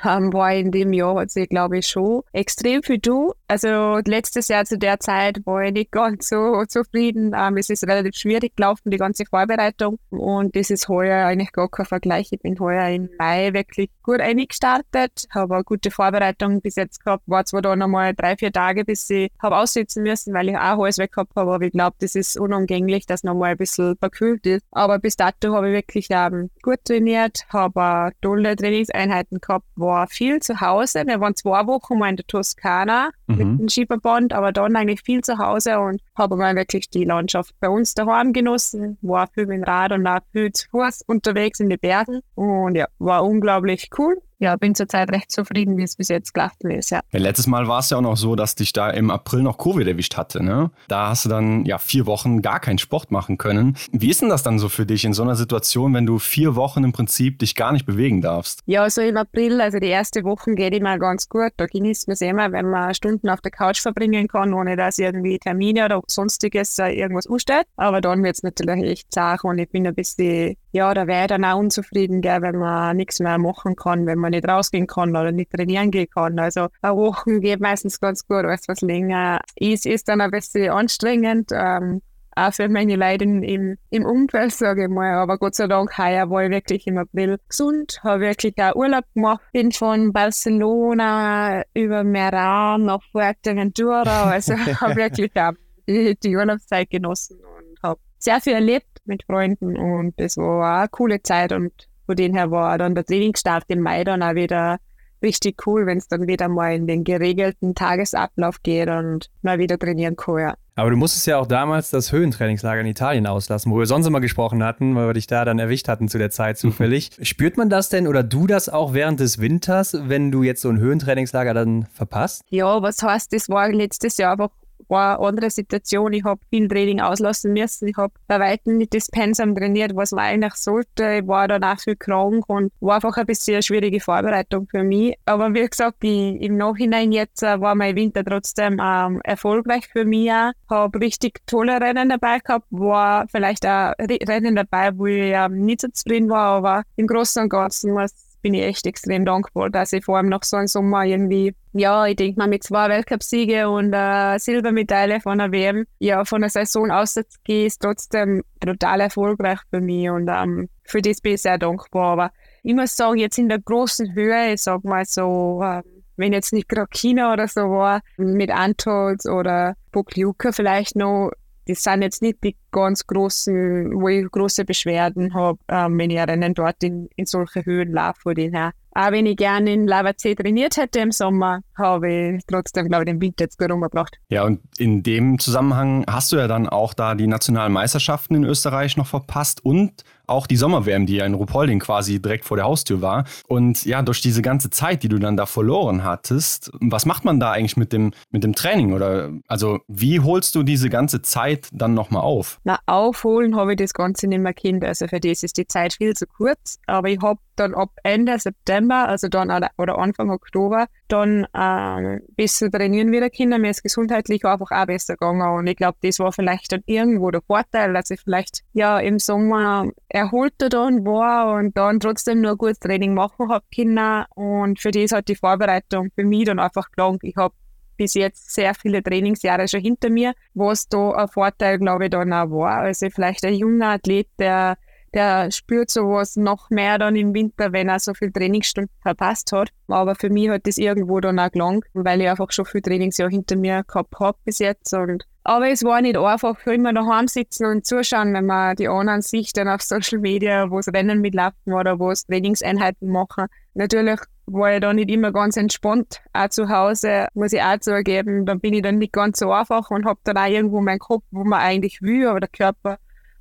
[0.04, 3.34] Ähm, war in dem Jahr, ich glaube ich schon extrem für du.
[3.48, 7.34] Also letztes Jahr zu der Zeit war ich nicht ganz so zufrieden.
[7.38, 10.00] Ähm, es ist relativ schwierig gelaufen, die ganze Vorbereitung.
[10.10, 12.30] Und das ist heuer eigentlich gar kein Vergleich.
[12.32, 17.24] Ich bin heuer im Mai wirklich gut eingestartet, habe eine gute Vorbereitung bis jetzt gehabt.
[17.28, 20.82] War zwar da nochmal drei, vier Tage, bis ich habe aussitzen müssen, weil ich auch
[20.82, 24.46] alles weg gehabt habe, aber ich glaube, das ist unumgänglich, dass nochmal ein bisschen verkühlt
[24.46, 24.66] ist.
[24.72, 30.40] Aber bis dato habe ich wirklich ähm, gut trainiert, habe tolle Trainingseinheiten gehabt, war viel
[30.40, 31.04] zu Hause.
[31.06, 33.38] Wir waren zwei Wochen mal in der Toskana mhm.
[33.38, 37.54] mit dem Schieberband, aber dann eigentlich viel zu Hause und habe mal wirklich die Landschaft
[37.60, 41.60] bei uns daheim genossen, war viel mit dem Rad und auch viel zu Fuß unterwegs
[41.60, 44.22] in den Bergen und ja, war unglaublich cool.
[44.40, 46.92] Ja, bin zurzeit recht zufrieden, wie es bis jetzt gelaufen ist.
[46.92, 47.02] Ja.
[47.12, 49.58] ja letztes Mal war es ja auch noch so, dass dich da im April noch
[49.58, 50.44] Covid erwischt hatte.
[50.44, 50.72] Ne?
[50.88, 53.78] Da hast du dann ja vier Wochen gar keinen Sport machen können.
[53.92, 56.56] Wie ist denn das dann so für dich in so einer Situation, wenn du vier
[56.56, 58.62] Wochen im Prinzip dich gar nicht bewegen darfst?
[58.66, 61.52] Ja, so im April, also die erste Woche geht immer ganz gut.
[61.58, 64.98] Da genießt man es immer, wenn man Stunden auf der Couch verbringen kann, ohne dass
[64.98, 67.66] irgendwie Termine oder sonstiges äh, irgendwas ansteht.
[67.76, 71.22] Aber dann wird es natürlich echt zart und ich bin ein bisschen, ja, da wäre
[71.22, 74.88] ich dann auch unzufrieden, gell, wenn man nichts mehr machen kann, wenn man nicht rausgehen
[74.88, 76.40] kann oder nicht trainieren gehen kann.
[76.40, 80.72] Also eine Woche geht meistens ganz gut, alles was länger ist, ist dann ein bisschen
[80.72, 81.52] anstrengend.
[81.54, 82.02] Ähm,
[82.38, 85.16] auch für meine Leute im, im Umfeld, sage ich mal.
[85.16, 89.06] Aber Gott sei Dank, heuer war ich wirklich im April gesund, habe wirklich auch Urlaub
[89.16, 95.54] gemacht, bin von Barcelona über Meran nach Fuerteventura, also habe wirklich auch
[95.88, 100.80] die, die Urlaubszeit genossen und habe sehr viel erlebt mit Freunden und das war auch
[100.80, 101.72] eine coole Zeit und
[102.06, 104.78] von dem her war dann der Trainingsstart im Mai dann auch wieder
[105.22, 109.78] richtig cool, wenn es dann wieder mal in den geregelten Tagesablauf geht und mal wieder
[109.78, 110.40] trainieren kann.
[110.40, 110.56] Ja.
[110.76, 114.22] Aber du musstest ja auch damals das Höhentrainingslager in Italien auslassen, wo wir sonst immer
[114.22, 117.18] gesprochen hatten, weil wir dich da dann erwischt hatten zu der Zeit zufällig.
[117.18, 117.26] Mhm.
[117.26, 120.70] Spürt man das denn oder du das auch während des Winters, wenn du jetzt so
[120.70, 122.44] ein Höhentrainingslager dann verpasst?
[122.50, 124.52] Ja, was heißt, das war letztes Jahr einfach
[124.90, 126.14] war eine andere Situation.
[126.14, 127.88] Ich habe viel Training auslassen müssen.
[127.88, 131.20] Ich habe bei weitem nicht das Pensum trainiert, was man eigentlich sollte.
[131.22, 134.84] Ich war dann auch viel krank und war einfach ein bisschen eine schwierige Vorbereitung für
[134.84, 135.16] mich.
[135.26, 140.06] Aber wie gesagt, ich, im Nachhinein jetzt äh, war mein Winter trotzdem ähm, erfolgreich für
[140.06, 140.32] mich.
[140.70, 145.82] Habe richtig tolle Rennen dabei gehabt, war vielleicht auch Rennen dabei, wo ich ähm, nicht
[145.82, 149.94] so zufrieden war, aber im Großen und Ganzen was bin ich echt extrem dankbar, dass
[149.94, 153.70] ich vor allem nach so einem Sommer irgendwie, ja, ich denke mal mit zwei Weltcupsiege
[153.70, 159.60] und äh, Silbermedaille von der WM, ja, von der Saison auszugehen, ist trotzdem total erfolgreich
[159.70, 162.14] für mich und ähm, für das bin ich sehr dankbar.
[162.14, 162.32] Aber
[162.64, 165.82] ich muss sagen, jetzt in der großen Höhe, ich sag mal so, äh,
[166.18, 171.32] wenn jetzt nicht gerade China oder so war, mit Antols oder Pokljuka vielleicht noch,
[171.68, 176.20] das sind jetzt nicht die ganz großen, wo ich große Beschwerden habe, ähm, wenn ich
[176.20, 178.72] Rennen dort in, in solche Höhen laufe, von denen.
[178.94, 183.12] Auch wenn ich gerne in Lavazee trainiert hätte im Sommer, habe ich trotzdem, glaube ich,
[183.12, 184.18] den Winter jetzt gut umgebracht.
[184.30, 188.44] Ja, und in dem Zusammenhang hast du ja dann auch da die nationalen Meisterschaften in
[188.44, 192.66] Österreich noch verpasst und auch die Sommer-WM, die ja in Ruhpolding quasi direkt vor der
[192.66, 193.26] Haustür war.
[193.48, 197.40] Und ja, durch diese ganze Zeit, die du dann da verloren hattest, was macht man
[197.40, 198.94] da eigentlich mit dem, mit dem Training?
[198.94, 202.60] Oder also wie holst du diese ganze Zeit dann nochmal auf?
[202.64, 204.84] Na, aufholen habe ich das Ganze nicht mehr kennt.
[204.84, 206.80] Also für das ist die Zeit viel zu kurz.
[206.86, 212.70] Aber ich habe dann ab Ende September, also dann oder Anfang Oktober, dann äh, besser
[212.72, 213.62] trainieren wieder können.
[213.62, 215.58] Mir ist gesundheitlich einfach auch besser gegangen.
[215.58, 219.20] Und ich glaube, das war vielleicht dann irgendwo der Vorteil, dass ich vielleicht ja im
[219.20, 224.26] Sommer erholter dann war und dann trotzdem nur gutes Training machen habe können.
[224.36, 227.24] Und für das hat die Vorbereitung für mich dann einfach gelangt.
[227.24, 227.54] Ich habe
[227.98, 232.32] bis jetzt sehr viele Trainingsjahre schon hinter mir, was da ein Vorteil, glaube ich, dann
[232.34, 232.80] auch war.
[232.82, 234.78] Also vielleicht ein junger Athlet, der
[235.18, 239.70] der spürt sowas noch mehr dann im Winter, wenn er so viel Trainingsstunden verpasst hat.
[239.88, 243.30] Aber für mich hat das irgendwo dann auch gelangt, weil ich einfach schon viel Trainingsjahr
[243.30, 244.94] hinter mir gehabt habe bis jetzt.
[244.94, 248.88] Und aber es war nicht einfach für immer daheim sitzen und zuschauen, wenn man die
[248.88, 253.48] anderen sich dann auf Social Media, wo es Rennen mitlaufen oder wo es Trainingseinheiten machen.
[253.74, 258.46] Natürlich war ich da nicht immer ganz entspannt, auch zu Hause, muss ich auch zugeben.
[258.46, 261.24] Da bin ich dann nicht ganz so einfach und habe dann auch irgendwo meinen Kopf,
[261.32, 262.98] wo man eigentlich will, aber der Körper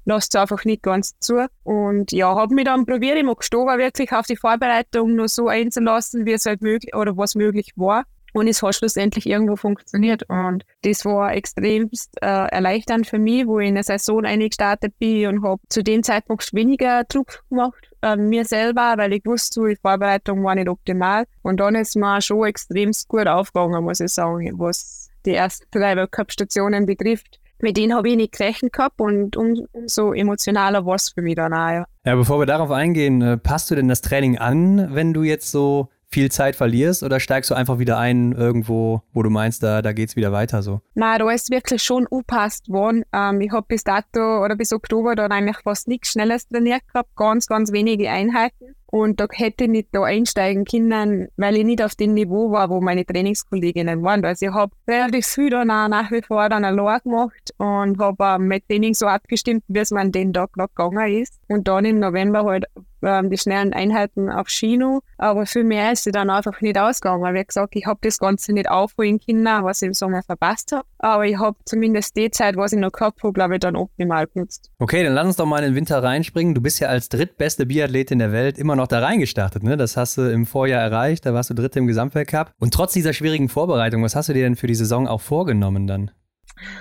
[0.07, 1.47] lässt es einfach nicht ganz zu.
[1.65, 6.25] Und ja, habe mich dann probiert im Oktober wirklich auf die Vorbereitung nur so einzulassen,
[6.25, 8.05] wie es halt möglich oder was möglich war.
[8.33, 10.23] Und es hat schlussendlich irgendwo funktioniert.
[10.29, 15.27] Und das war extremst äh, erleichternd für mich, wo ich in der Saison eingestartet bin
[15.29, 19.77] und habe zu dem Zeitpunkt weniger Druck gemacht, äh, mir selber, weil ich wusste, die
[19.77, 21.25] Vorbereitung war nicht optimal.
[21.43, 25.97] Und dann ist mir schon extremst gut aufgegangen, muss ich sagen, was die ersten drei
[25.97, 31.11] Weltcup-Stationen betrifft mit denen habe ich nicht gerechnet gehabt und um, umso emotionaler war es
[31.11, 31.71] für mich dann auch.
[31.71, 31.87] Ja.
[32.05, 35.51] ja, bevor wir darauf eingehen, äh, passt du denn das Training an, wenn du jetzt
[35.51, 39.83] so viel Zeit verlierst oder steigst du einfach wieder ein irgendwo, wo du meinst, da,
[39.83, 40.81] da geht es wieder weiter so?
[40.95, 43.03] Nein, da ist wirklich schon angepasst worden.
[43.13, 47.15] Ähm, ich habe bis dato oder bis Oktober dann eigentlich fast nichts Schnelles trainiert gehabt,
[47.17, 48.76] ganz, ganz wenige Einheiten.
[48.89, 52.71] Und da hätte ich nicht da einsteigen können, weil ich nicht auf dem Niveau war,
[52.71, 54.25] wo meine Trainingskolleginnen waren.
[54.25, 58.39] Also ich habe relativ viel dann auch nach wie vor dann allein gemacht und habe
[58.39, 61.41] mein Training so abgestimmt, wie es mir an den Tag noch gegangen ist.
[61.49, 62.67] Und dann im November halt
[63.07, 67.23] ähm, die schnellen Einheiten auf Chino, aber für mehr ist sie dann einfach nicht ausgegangen,
[67.23, 70.73] weil wie gesagt, ich habe das Ganze nicht aufholen können, was ich im Sommer verpasst
[70.73, 73.77] habe, aber ich habe zumindest die Zeit, was ich noch gehabt habe, glaube ich, dann
[73.77, 74.71] optimal genutzt.
[74.79, 76.55] Okay, dann lass uns doch mal in den Winter reinspringen.
[76.55, 79.77] Du bist ja als drittbeste Biathletin der Welt immer noch da reingestartet, ne?
[79.77, 82.53] Das hast du im Vorjahr erreicht, da warst du Dritte im Gesamtweltcup.
[82.59, 85.87] Und trotz dieser schwierigen Vorbereitung, was hast du dir denn für die Saison auch vorgenommen
[85.87, 86.11] dann?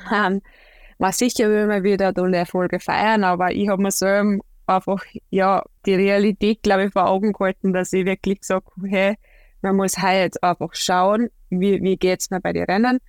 [0.09, 0.41] Um,
[0.97, 4.05] war sicher will man wieder tolle Erfolge feiern, aber ich habe mir so
[4.67, 9.15] einfach ja die Realität, glaube ich, vor Augen gehalten, dass ich wirklich sage, hey,
[9.61, 12.99] man muss halt einfach schauen, wie, wie geht es mir bei den Rennen.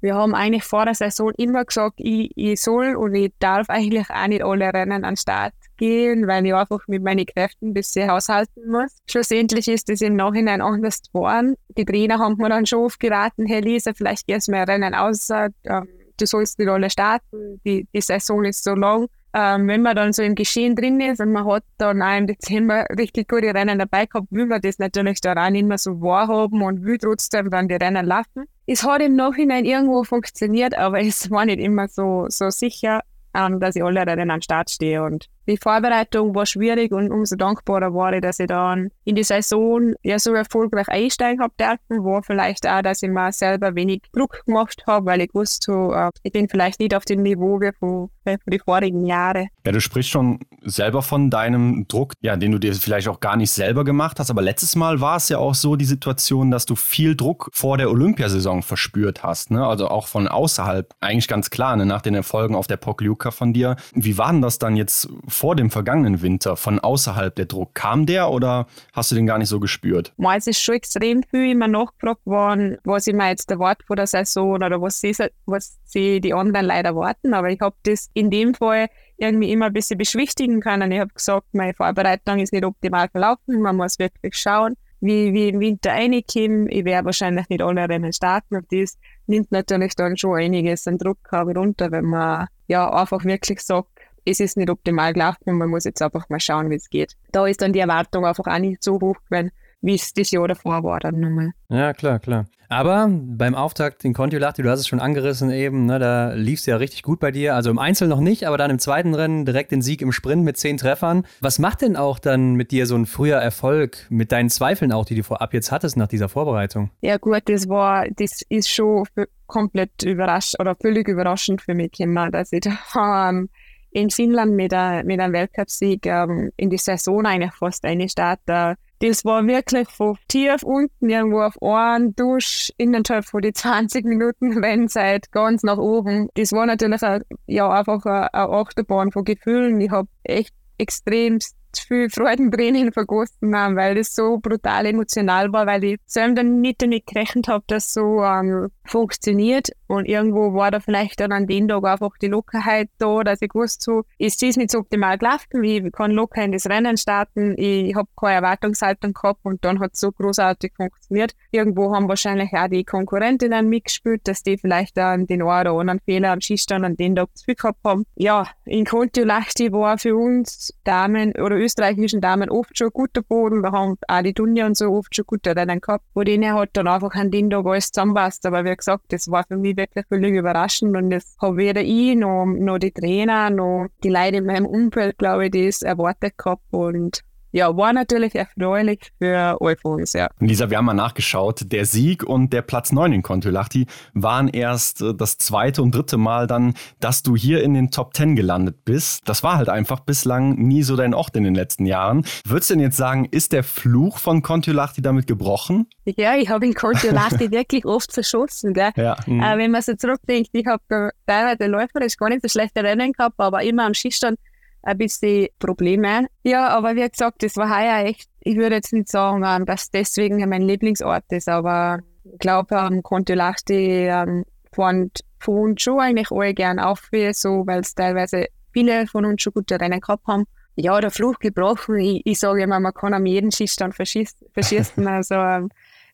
[0.00, 4.08] Wir haben eigentlich vor der Saison immer gesagt, ich, ich soll und ich darf eigentlich
[4.08, 7.74] auch nicht alle Rennen an den Start gehen, weil ich einfach mit meinen Kräften ein
[7.74, 8.96] bisschen haushalten muss.
[9.10, 11.54] Schlussendlich ist es im Nachhinein anders geworden.
[11.76, 14.94] Die Trainer haben mir dann schon oft geraten, hey Lisa, vielleicht gehst du mehr Rennen
[14.94, 19.06] aus, ähm, du sollst nicht alle starten, die, die Saison ist so lang.
[19.32, 22.26] Ähm, wenn man dann so im Geschehen drin ist und man hat dann auch im
[22.26, 26.00] Dezember richtig gute Rennen dabei gehabt, will man das natürlich dann auch nicht mehr so
[26.00, 28.46] wahrhaben und will trotzdem dann die Rennen laufen.
[28.66, 33.02] Es hat im Nachhinein irgendwo funktioniert, aber es war nicht immer so, so sicher,
[33.34, 35.04] ähm, dass ich alle Rennen am Start stehe.
[35.04, 39.24] Und die Vorbereitung war schwierig und umso dankbarer war ich, dass ich dann in die
[39.24, 44.02] Saison ja so erfolgreich einsteigen habe dürfen, war vielleicht auch, dass ich mir selber wenig
[44.12, 48.10] Druck gemacht habe, weil ich wusste, äh, ich bin vielleicht nicht auf dem Niveau von,
[48.24, 49.48] von den vorigen Jahren.
[49.66, 53.36] Ja, du sprichst schon selber von deinem Druck, ja, den du dir vielleicht auch gar
[53.36, 56.66] nicht selber gemacht hast, aber letztes Mal war es ja auch so die Situation, dass
[56.66, 59.66] du viel Druck vor der Olympiasaison verspürt hast, ne?
[59.66, 61.86] also auch von außerhalb, eigentlich ganz klar, ne?
[61.86, 63.76] nach den Erfolgen auf der Pokljuka von dir.
[63.94, 65.08] Wie war denn das dann jetzt
[65.40, 67.74] vor dem vergangenen Winter von außerhalb der Druck?
[67.74, 70.12] Kam der oder hast du den gar nicht so gespürt?
[70.36, 74.06] Es ist schon extrem viel immer nachgefragt worden, was ich mir jetzt erwarte vor der
[74.06, 77.32] Saison oder was sie, was sie die anderen leider warten.
[77.32, 80.92] Aber ich habe das in dem Fall irgendwie immer ein bisschen beschwichtigen können.
[80.92, 83.62] Ich habe gesagt, meine Vorbereitung ist nicht optimal verlaufen.
[83.62, 86.68] Man muss wirklich schauen, wie, wie im Winter reinkommen.
[86.68, 88.56] Ich werde wahrscheinlich nicht alle Rennen starten.
[88.56, 93.60] Und das nimmt natürlich dann schon einiges an Druck runter, wenn man ja einfach wirklich
[93.62, 93.88] sagt,
[94.24, 97.16] es ist nicht optimal gelaufen und man muss jetzt einfach mal schauen, wie es geht.
[97.32, 100.48] Da ist dann die Erwartung einfach auch nicht so hoch gewesen, wie es das Jahr
[100.48, 101.52] davor war dann nochmal.
[101.68, 102.46] Ja, klar, klar.
[102.72, 106.66] Aber beim Auftakt in Kontiolahti, du hast es schon angerissen eben, ne, da lief es
[106.66, 107.56] ja richtig gut bei dir.
[107.56, 110.44] Also im Einzel noch nicht, aber dann im zweiten Rennen direkt den Sieg im Sprint
[110.44, 111.26] mit zehn Treffern.
[111.40, 115.04] Was macht denn auch dann mit dir so ein früher Erfolg, mit deinen Zweifeln auch,
[115.04, 116.90] die du vorab jetzt hattest nach dieser Vorbereitung?
[117.00, 119.04] Ja gut, das war, das ist schon
[119.48, 122.78] komplett überrascht oder völlig überraschend für mich immer, dass ich da
[123.30, 123.48] ähm,
[123.92, 128.78] in Finnland mit, a, mit einem Weltcupsieg ähm, in die Saison eigentlich fast eingestartet.
[129.00, 134.62] Das war wirklich von tief unten irgendwo auf einen Dusch innerhalb von die 20 Minuten
[134.62, 136.28] Rennzeit ganz nach oben.
[136.34, 139.80] Das war natürlich a, ja einfach eine, eine Achterbahn von Gefühlen.
[139.80, 146.00] Ich habe echt extremst viel Freudentränen vergossen weil das so brutal emotional war, weil ich
[146.06, 149.68] selber nicht damit gerechnet habe, dass so ähm, funktioniert.
[149.86, 153.54] Und irgendwo war da vielleicht dann an dem Tag einfach die Lockerheit da, dass ich
[153.54, 157.54] wusste, so, ist das nicht so optimal gelaufen, ich kann locker in das Rennen starten,
[157.56, 161.32] ich habe keine Erwartungshaltung gehabt und dann hat es so großartig funktioniert.
[161.50, 166.00] Irgendwo haben wahrscheinlich auch die Konkurrentinnen mitgespielt, dass die vielleicht dann den einen oder anderen
[166.00, 168.04] Fehler am Skistand an den Tag zu viel gehabt haben.
[168.14, 173.62] Ja, in Kontiolahti war für uns Damen oder österreichischen Damen oft schon guter Boden.
[173.62, 176.04] Wir haben auch die Dunja und so oft schon gute Rennen gehabt.
[176.14, 178.46] Wo denen hat dann einfach an den Tag alles zusammenpasst.
[178.46, 182.16] Aber wie gesagt, das war für mich wirklich völlig überraschend und das habe weder ich
[182.16, 186.64] noch, noch die Trainer noch die Leute in meinem Umfeld, glaube ich, das erwartet gehabt
[186.70, 190.28] und ja, war natürlich erfreulich für uns, ja.
[190.38, 191.72] Lisa, wir haben mal nachgeschaut.
[191.72, 196.16] Der Sieg und der Platz 9 in Kontiolahti waren erst äh, das zweite und dritte
[196.16, 199.28] Mal dann, dass du hier in den Top 10 gelandet bist.
[199.28, 202.24] Das war halt einfach bislang nie so dein Ort in den letzten Jahren.
[202.44, 205.86] Würdest du denn jetzt sagen, ist der Fluch von Kontiolahti damit gebrochen?
[206.04, 208.90] Ja, ich habe in Kontiolahti wirklich oft verschossen, gell?
[208.96, 209.16] Ja.
[209.26, 209.42] Mhm.
[209.42, 213.34] Äh, wenn man so zurückdenkt, ich habe teilweise läuferisch gar nicht so schlechte Rennen gehabt,
[213.38, 214.38] aber immer am Skistand
[214.82, 216.26] ein bisschen Probleme.
[216.42, 219.90] Ja, aber wie gesagt, das war heuer echt, ich würde jetzt nicht sagen, ähm, dass
[219.90, 226.00] deswegen mein Lieblingsort ist, aber ich glaube, ähm, konnte Lachti ähm, von, von uns schon
[226.00, 230.26] eigentlich alle gern aufwählen, so, weil es teilweise viele von uns schon gute Rennen gehabt
[230.26, 230.44] haben.
[230.76, 231.98] Ja, der Fluch gebrochen.
[231.98, 234.46] Ich, ich sage immer, man kann am jeden Schießstand verschießen.
[235.06, 235.68] also ähm,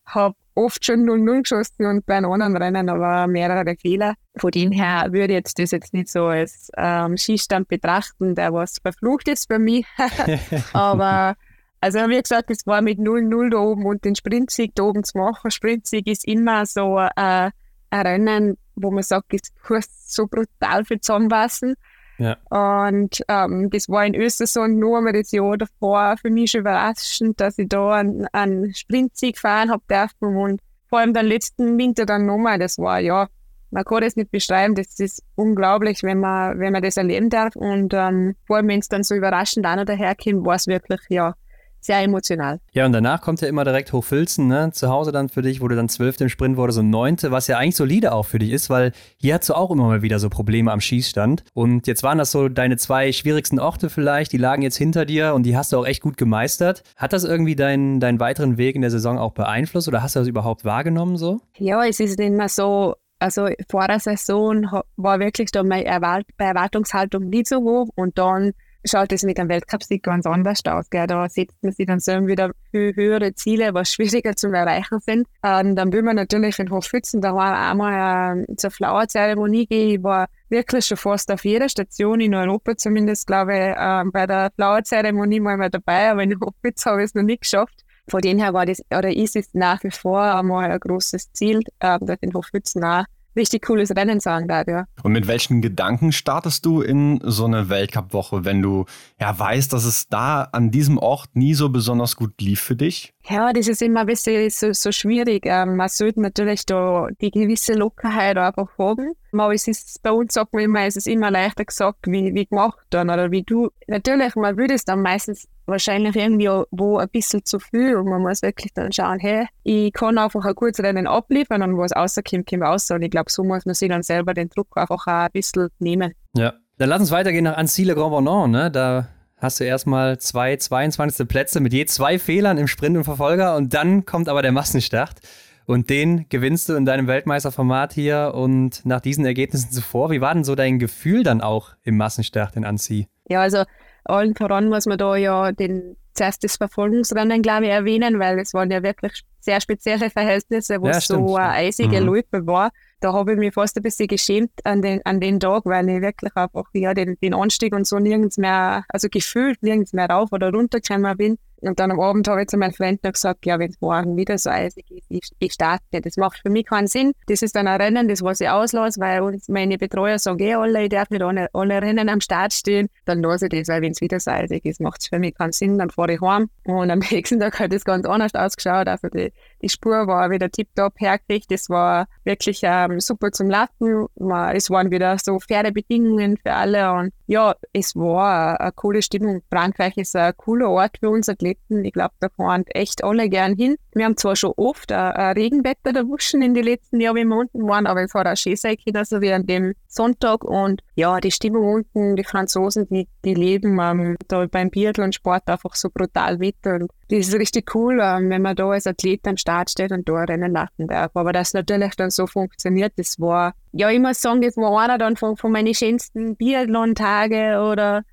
[0.05, 4.15] habe oft schon 0-0 geschossen und bei einem anderen Rennen aber mehrere Fehler.
[4.39, 8.53] Von dem her würde ich jetzt das jetzt nicht so als ähm, Schießstand betrachten, der
[8.53, 9.83] was verflucht ist bei mir.
[10.73, 11.35] aber
[11.79, 15.17] also wie gesagt, es war mit 0-0 da oben und den Sprintsieg da oben zu
[15.17, 15.51] machen.
[15.51, 17.51] Sprintsieg ist immer so äh, ein
[17.91, 21.75] Rennen, wo man sagt, es kostet so brutal viel zusammenpassen.
[22.17, 22.35] Ja.
[22.49, 27.39] Und ähm, das war in Östersund nur mal das Jahr davor für mich schon überraschend,
[27.39, 32.05] dass ich da einen, einen Sprintsieg fahren habe dürfen und vor allem den letzten Winter
[32.05, 33.27] dann nochmal, das war ja,
[33.71, 37.55] man kann das nicht beschreiben, das ist unglaublich, wenn man, wenn man das erleben darf
[37.55, 41.01] und ähm, vor allem, wenn es dann so überraschend auch noch daherkommt, war es wirklich,
[41.09, 41.33] ja,
[41.79, 42.59] sehr emotional.
[42.73, 44.71] Ja, und danach kommt ja immer direkt Hochfilzen, ne?
[44.73, 47.47] Zu Hause dann für dich, wo du dann zwölfte im Sprint wurde, so neunte, was
[47.47, 50.19] ja eigentlich solide auch für dich ist, weil hier hast du auch immer mal wieder
[50.19, 51.43] so Probleme am Schießstand.
[51.53, 55.33] Und jetzt waren das so deine zwei schwierigsten Orte vielleicht, die lagen jetzt hinter dir
[55.33, 56.83] und die hast du auch echt gut gemeistert.
[56.95, 60.19] Hat das irgendwie deinen, deinen weiteren Weg in der Saison auch beeinflusst oder hast du
[60.19, 61.39] das überhaupt wahrgenommen so?
[61.57, 67.47] Ja, es ist immer so, also vor der Saison war wirklich da meine Erwartungshaltung nicht
[67.47, 68.53] so hoch und dann
[68.85, 70.89] schaut es mit einem Weltcupsieg ganz anders aus.
[70.89, 71.07] Gell?
[71.07, 75.27] Da setzt man sich dann so wieder viel höhere Ziele, was schwieriger zu erreichen sind.
[75.43, 79.89] Ähm, dann will man natürlich in Hoffützen, da war einmal äh, zur Flower-Zeremonie gehen.
[79.89, 84.25] Ich war wirklich schon fast auf jeder Station in Europa, zumindest glaube ich, äh, bei
[84.25, 87.83] der Flower-Zeremonie mal, dabei, aber in Hofwitz habe ich es noch nicht geschafft.
[88.09, 91.61] Von dem her war das, oder ist es nach wie vor einmal ein großes Ziel,
[91.79, 93.03] äh, dort in Hofwützen auch
[93.37, 94.85] richtig cooles Rennen sagen darf, ja.
[95.03, 98.85] Und mit welchen Gedanken startest du in so eine Weltcup-Woche, wenn du
[99.21, 103.13] ja weißt, dass es da an diesem Ort nie so besonders gut lief für dich?
[103.29, 105.45] Ja, das ist immer ein bisschen so, so schwierig.
[105.45, 109.13] Ähm, man sollte natürlich da die gewisse Lockerheit einfach haben.
[109.53, 113.09] Es ist bei uns, sagt man immer, es immer leichter gesagt, wie, wie gemacht dann
[113.09, 113.69] oder wie du.
[113.87, 118.21] Natürlich, man würde es dann meistens wahrscheinlich irgendwie wo ein bisschen zu viel und man
[118.21, 122.47] muss wirklich dann schauen, hey, ich kann einfach ein kurzes Rennen abliefern und was rauskommt,
[122.49, 122.89] kommt raus.
[122.89, 125.69] Und ich glaube, so muss man sich dann selber den Druck einfach auch ein bisschen
[125.79, 126.13] nehmen.
[126.35, 128.71] Ja, dann lass uns weitergehen nach Anzile Grand Bonon, ne?
[128.71, 131.27] Da hast du erstmal zwei 22.
[131.27, 135.19] Plätze mit je zwei Fehlern im Sprint und Verfolger und dann kommt aber der Massenstart.
[135.67, 140.09] Und den gewinnst du in deinem Weltmeisterformat hier und nach diesen Ergebnissen zuvor.
[140.11, 143.07] Wie war denn so dein Gefühl dann auch im Massenstart in Annecy?
[143.27, 143.63] Ja, also
[144.05, 148.53] allen voran muss man da ja den zuerst das Verfolgungsrennen, glaube ich, erwähnen, weil es
[148.53, 152.07] waren ja wirklich sehr spezielle Verhältnisse, wo ja, es so eine eisige mhm.
[152.07, 155.65] Loipe war da habe ich mich fast ein bisschen geschämt an den, an den Tag,
[155.65, 159.93] weil ich wirklich einfach ja, den, den Anstieg und so nirgends mehr, also gefühlt nirgends
[159.93, 161.37] mehr rauf oder runter gekommen bin.
[161.61, 164.15] Und dann am Abend habe ich zu meinem Freund noch gesagt, ja, wenn es morgen
[164.15, 166.01] wieder so eisig ist, ich, ich starte.
[166.01, 167.13] Das macht für mich keinen Sinn.
[167.27, 170.83] Das ist dann ein Rennen, das was ich auslasse, weil meine Betreuer sagen, eh alle,
[170.83, 172.89] ich darf nicht alle, alle Rennen am Start stehen.
[173.05, 175.35] Dann lasse ich das, weil wenn es wieder so eisig ist, macht es für mich
[175.35, 175.77] keinen Sinn.
[175.77, 176.49] Dann fahre ich heim.
[176.65, 178.87] Und am nächsten Tag hat es ganz anders ausgeschaut.
[178.87, 181.51] Also die, die Spur war wieder tiptop hergekriegt.
[181.51, 184.05] Das war wirklich ähm, super zum Latten.
[184.53, 186.91] Es waren wieder so faire Bedingungen für alle.
[186.93, 189.41] Und ja, es war eine coole Stimmung.
[189.51, 191.83] Frankreich ist ein cooler Ort für uns Athleten.
[191.85, 193.77] Ich glaube, da fahren echt alle gern hin.
[193.93, 197.35] Wir haben zwar schon oft ein, ein Regenwetter erwischen in den letzten Jahren, wie wir
[197.35, 200.43] unten waren, aber es hat auch schön sein können, also wie an dem Sonntag.
[200.43, 205.75] Und ja, die Stimmung unten, die Franzosen, die, die leben ähm, da beim Biathlon-Sport einfach
[205.75, 206.55] so brutal mit.
[206.65, 210.09] Und das ist richtig cool, ähm, wenn man da als Athlet am Start steht und
[210.09, 211.11] da rennen lassen darf.
[211.13, 214.97] Aber das natürlich dann so funktioniert, das war, ja, ich muss sagen, das war einer
[214.97, 218.03] dann von, von meinen schönsten Biathlon-Tage oder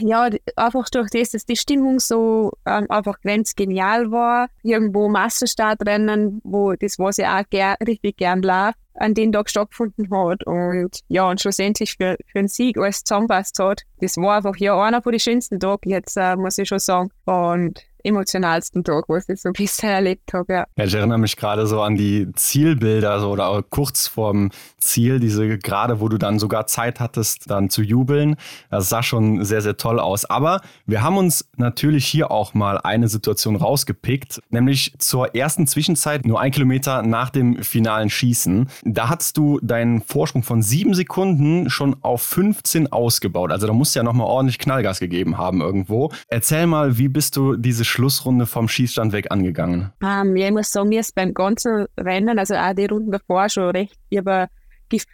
[0.00, 4.48] ja, einfach durch das, dass die Stimmung so ähm, einfach ganz genial war.
[4.62, 10.08] Irgendwo Massenstartrennen, wo das, was ich auch ger richtig gern lag, an den Tag stattgefunden
[10.10, 10.44] hat.
[10.46, 13.82] Und ja, und schlussendlich für, für einen Sieg alles zusammenpasst hat.
[14.00, 17.10] Das war einfach ja einer von den schönsten Tagen, jetzt äh, muss ich schon sagen.
[17.24, 20.52] Und emotionalsten Tag, was ich so bisher erlebt habe.
[20.52, 20.64] Ja.
[20.76, 25.58] ja, ich erinnere mich gerade so an die Zielbilder so, oder kurz vorm Ziel, diese
[25.58, 28.36] gerade, wo du dann sogar Zeit hattest, dann zu jubeln.
[28.70, 30.26] Das sah schon sehr, sehr toll aus.
[30.26, 36.26] Aber wir haben uns natürlich hier auch mal eine Situation rausgepickt, nämlich zur ersten Zwischenzeit,
[36.26, 38.68] nur ein Kilometer nach dem finalen Schießen.
[38.84, 43.50] Da hattest du deinen Vorsprung von sieben Sekunden schon auf 15 ausgebaut.
[43.50, 46.10] Also da musst du ja nochmal ordentlich Knallgas gegeben haben irgendwo.
[46.28, 49.92] Erzähl mal, wie bist du diese Schlussrunde vom Schießstand weg angegangen?
[50.02, 53.10] Um, ähm, ja, ich muss sagen, mir ist beim ganzen Rennen, also auch die Runden
[53.10, 54.48] davor schon recht, ich habe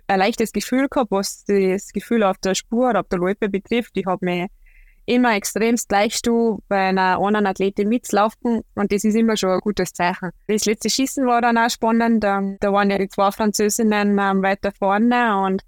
[0.09, 3.97] ein leichtes Gefühl gehabt, was das Gefühl auf der Spur oder auf der Loipe betrifft.
[3.97, 4.49] Ich habe mich
[5.07, 6.27] immer extremst leicht
[6.69, 10.31] bei einer anderen Athletin mitzulaufen und das ist immer schon ein gutes Zeichen.
[10.47, 12.25] Das letzte Schießen war dann auch spannend.
[12.25, 15.63] Ähm, da waren ja die zwei Französinnen ähm, weiter vorne und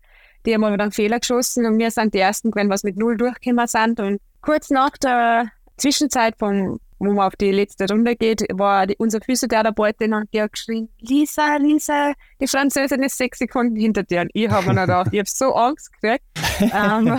[0.46, 3.16] die haben aber dann Fehler geschossen und wir sind die ersten gewesen, was mit Null
[3.16, 8.44] durchgekommen sind und kurz nach der Zwischenzeit von wo man auf die letzte Runde geht,
[8.52, 13.74] war die, unser Physiotherapeutin und die hat geschrien, Lisa, Lisa, die Französin ist sechs Sekunden
[13.74, 14.20] hinter dir.
[14.20, 16.24] Und ich habe mir gedacht, ich habe so Angst gekriegt.
[16.60, 17.18] ähm,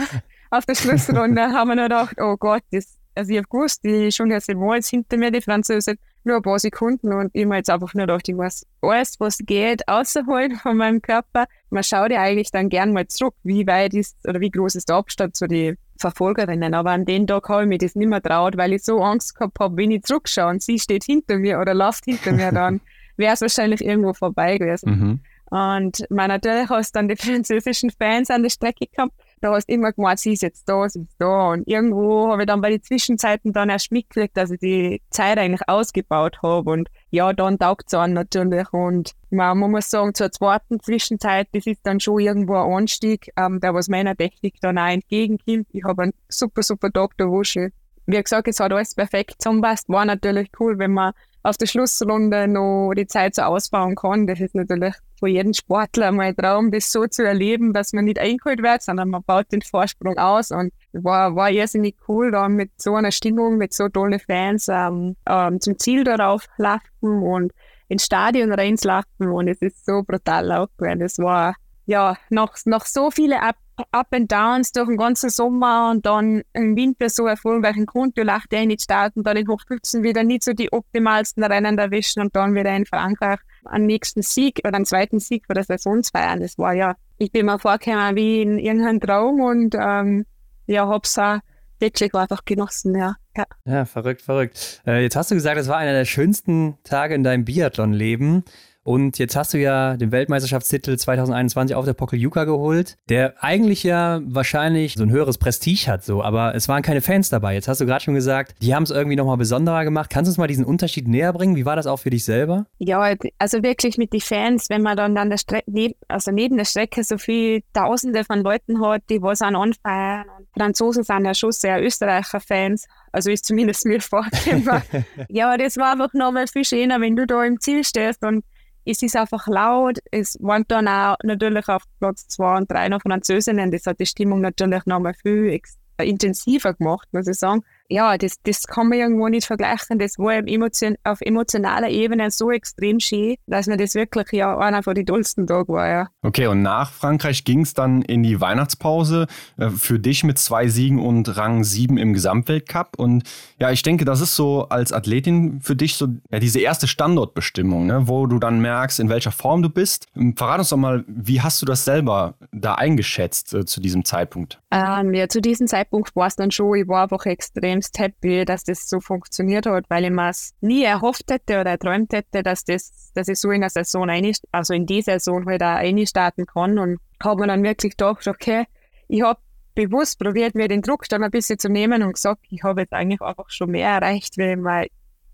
[0.53, 4.39] auf der Schlussrunde haben wir gedacht, oh Gott, das, also ich habe gewusst, die Julia
[4.39, 5.97] Simon ist hinter mir, die Französin.
[6.23, 9.39] nur ein paar Sekunden und ich mir jetzt einfach nur gedacht, ich muss alles, was
[9.39, 11.47] geht, außerhalb von meinem Körper.
[11.71, 14.89] Man schaut ja eigentlich dann gern mal zurück, wie weit ist oder wie groß ist
[14.89, 16.75] der Abstand zu den Verfolgerinnen.
[16.75, 19.35] Aber an den Tag habe ich mir das nicht mehr traut, weil ich so Angst
[19.35, 22.79] gehabt habe, wenn ich zurückschaue und sie steht hinter mir oder läuft hinter mir, dann
[23.17, 24.89] wäre es wahrscheinlich irgendwo vorbei gewesen.
[24.89, 25.19] Mhm.
[25.49, 29.73] Und man, natürlich hast dann die französischen Fans an der Strecke gehabt da hast du
[29.73, 31.51] immer gemeint, sie ist jetzt da, sie ist da.
[31.51, 35.37] Und irgendwo habe ich dann bei den Zwischenzeiten dann erst mitgekriegt, dass ich die Zeit
[35.37, 36.71] eigentlich ausgebaut habe.
[36.71, 38.71] Und ja, dann taugt es an natürlich.
[38.71, 43.59] Und man, muss sagen, zur zweiten Zwischenzeit, das ist dann schon irgendwo ein Anstieg, ähm,
[43.59, 45.67] der was meiner Technik dann auch entgegenkommt.
[45.71, 47.71] Ich habe einen super, super der Wusche.
[48.05, 49.89] Wie gesagt, es hat alles perfekt zusammenpasst.
[49.89, 54.27] War natürlich cool, wenn man auf der Schlussrunde noch die Zeit so ausbauen kann.
[54.27, 58.17] Das ist natürlich für jeden Sportler mein Traum, das so zu erleben, dass man nicht
[58.17, 62.71] eingeholt wird, sondern man baut den Vorsprung aus und war, war irrsinnig cool, da mit
[62.77, 67.51] so einer Stimmung, mit so tollen Fans ähm, ähm, zum Ziel darauf laufen und
[67.89, 71.01] ins Stadion reinlaufen und es ist so brutal laut gewesen.
[71.01, 73.55] Es war ja noch, noch so viele Up
[73.91, 78.67] Up and Downs durch den ganzen Sommer und dann im Winter so erfolgreichen Grundlach, der
[78.67, 82.75] nicht starten, dann in Hochpützen wieder nicht so die optimalsten Rennen erwischen und dann wieder
[82.75, 86.41] in Frankreich einen nächsten Sieg oder einen zweiten Sieg für der Saison feiern.
[86.41, 90.25] Das war ja, ich bin mir vorgekommen wie in irgendeinem Traum und ähm,
[90.67, 91.39] ja, hab's auch
[91.79, 93.15] wirklich einfach genossen, ja.
[93.35, 94.81] Ja, ja verrückt, verrückt.
[94.85, 98.43] Äh, jetzt hast du gesagt, es war einer der schönsten Tage in deinem Biathlon-Leben.
[98.83, 104.21] Und jetzt hast du ja den Weltmeisterschaftstitel 2021 auf der Pokeljuka geholt, der eigentlich ja
[104.25, 107.53] wahrscheinlich so ein höheres Prestige hat, so, aber es waren keine Fans dabei.
[107.53, 110.09] Jetzt hast du gerade schon gesagt, die haben es irgendwie nochmal besonderer gemacht.
[110.09, 111.55] Kannst du uns mal diesen Unterschied näher bringen?
[111.55, 112.65] Wie war das auch für dich selber?
[112.77, 116.57] Ja, also wirklich mit den Fans, wenn man dann an der Strecke, neb, also neben
[116.57, 120.25] der Strecke so viele Tausende von Leuten hat, die was an anfeiern.
[120.57, 122.85] Franzosen sind ja schon sehr Österreicher-Fans.
[123.13, 124.83] Also ist zumindest mir vorgekommen.
[125.29, 128.43] ja, das war einfach nochmal viel schöner, wenn du da im Ziel stehst und
[128.85, 129.99] es ist einfach laut.
[130.11, 133.71] Es waren dann auch natürlich auf Platz 2 und 3 noch Französinnen.
[133.71, 135.59] Das hat die Stimmung natürlich noch mal viel
[135.97, 139.99] intensiver gemacht, muss ich sagen ja, das, das kann man irgendwo nicht vergleichen.
[139.99, 144.83] Das war emotion, auf emotionaler Ebene so extrem schön, dass mir das wirklich ja einer
[144.83, 145.87] von den tollsten Tagen war.
[145.87, 146.07] Ja.
[146.21, 150.67] Okay, und nach Frankreich ging es dann in die Weihnachtspause äh, für dich mit zwei
[150.67, 152.97] Siegen und Rang 7 im Gesamtweltcup.
[152.97, 153.23] Und
[153.59, 157.85] ja, ich denke, das ist so als Athletin für dich so ja, diese erste Standortbestimmung,
[157.85, 160.07] ne, wo du dann merkst, in welcher Form du bist.
[160.15, 164.05] Ähm, verrat uns doch mal, wie hast du das selber da eingeschätzt äh, zu diesem
[164.05, 164.59] Zeitpunkt?
[164.71, 168.45] Ähm, ja, zu diesem Zeitpunkt war es dann schon, ich war einfach extrem extremst happy,
[168.45, 172.43] dass das so funktioniert hat, weil ich mir es nie erhofft hätte oder erträumt hätte,
[172.43, 174.09] dass, das, dass ich so in der Saison
[174.51, 178.65] also in die Saison halt auch einstarten kann und habe mir dann wirklich gedacht, okay,
[179.07, 179.39] ich habe
[179.75, 182.93] bewusst probiert, mir den Druck dann ein bisschen zu nehmen und gesagt, ich habe jetzt
[182.93, 184.87] eigentlich einfach schon mehr erreicht, weil ich mal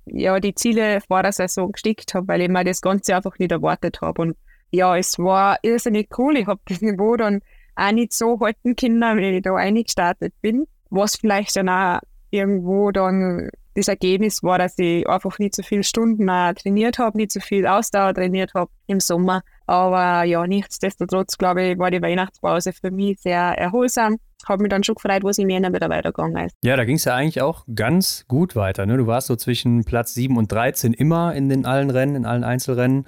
[0.05, 3.51] ja, die Ziele vor der Saison gestickt habe, weil ich mir das Ganze einfach nicht
[3.51, 4.21] erwartet habe.
[4.21, 4.37] Und
[4.71, 6.37] ja, es war irrsinnig cool.
[6.37, 7.41] Ich habe das Niveau dann
[7.75, 11.99] auch nicht so halten können, wie ich da eingestartet bin, was vielleicht dann auch
[12.31, 17.31] irgendwo dann das Ergebnis war, dass ich einfach nicht so viele Stunden trainiert habe, nicht
[17.31, 19.41] so viel Ausdauer trainiert habe im Sommer.
[19.67, 24.17] Aber ja, nichtsdestotrotz, glaube ich, war die Weihnachtspause für mich sehr erholsam.
[24.47, 26.55] Habe mich dann schon gefreut, wo es im Jänner wieder weitergegangen ist.
[26.63, 28.85] Ja, da ging es ja eigentlich auch ganz gut weiter.
[28.85, 28.97] Ne?
[28.97, 32.43] Du warst so zwischen Platz 7 und 13 immer in den allen Rennen, in allen
[32.43, 33.05] Einzelrennen.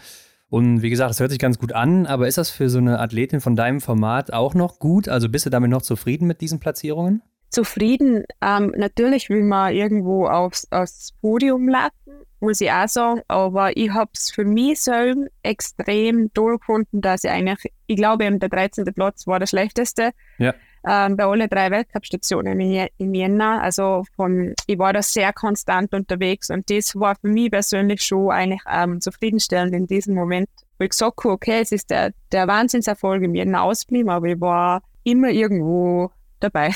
[0.49, 2.99] Und wie gesagt, das hört sich ganz gut an, aber ist das für so eine
[2.99, 5.07] Athletin von deinem Format auch noch gut?
[5.07, 7.21] Also bist du damit noch zufrieden mit diesen Platzierungen?
[7.51, 8.23] Zufrieden.
[8.41, 11.91] Ähm, natürlich will man irgendwo aufs, aufs Podium lassen,
[12.39, 17.23] muss ich auch sagen, aber ich habe es für mich selber extrem toll gefunden, dass
[17.23, 18.85] ich eigentlich, ich glaube, eben der 13.
[18.85, 20.11] Platz war der schlechteste.
[20.39, 20.53] Ja.
[20.83, 23.61] Ähm, bei allen drei Weltcup-Stationen im, im Jänner.
[23.61, 28.31] Also von, ich war da sehr konstant unterwegs und das war für mich persönlich schon
[28.31, 32.47] eigentlich ähm, zufriedenstellend in diesem Moment, wo ich gesagt habe, okay, es ist der, der
[32.47, 36.11] Wahnsinnserfolg im Jänner ausgeblieben, aber ich war immer irgendwo
[36.43, 36.71] dabei.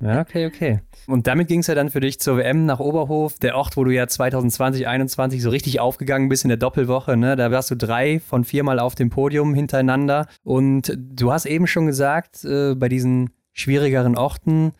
[0.00, 0.80] ja, okay, okay.
[1.06, 3.84] Und damit ging es ja dann für dich zur WM nach Oberhof, der Ort, wo
[3.84, 7.16] du ja 2020, 2021 so richtig aufgegangen bist in der Doppelwoche.
[7.16, 7.36] Ne?
[7.36, 10.26] Da warst du drei von viermal auf dem Podium hintereinander.
[10.42, 14.72] Und du hast eben schon gesagt, äh, bei diesen schwierigeren Orten,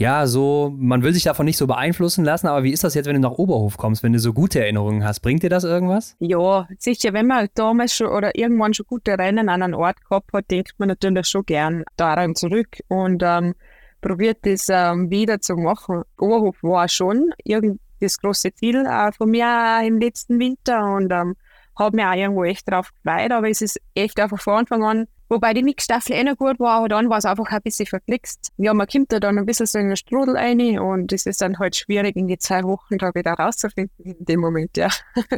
[0.00, 3.04] ja, so, man will sich davon nicht so beeinflussen lassen, aber wie ist das jetzt,
[3.04, 5.20] wenn du nach Oberhof kommst, wenn du so gute Erinnerungen hast?
[5.20, 6.16] Bringt dir das irgendwas?
[6.20, 10.32] Ja, sicher, wenn man damals schon oder irgendwann schon gute Rennen an einem Ort gehabt
[10.32, 13.54] hat, denkt man natürlich schon gern daran zurück und ähm,
[14.00, 16.04] probiert das ähm, wieder zu machen.
[16.18, 21.36] Oberhof war schon irgend das große Ziel äh, von mir im letzten Winter und ähm,
[21.78, 25.08] habe mich auch irgendwo echt drauf gefreut, aber es ist echt einfach von Anfang an
[25.30, 28.50] Wobei die Mixstaffel eh noch gut war, aber dann war es einfach ein bisschen verflixt.
[28.56, 31.40] Ja, man kommt da dann ein bisschen so in den Strudel rein und es ist
[31.40, 34.88] dann halt schwierig, in die zwei Wochen da wieder rauszufinden in dem Moment, ja.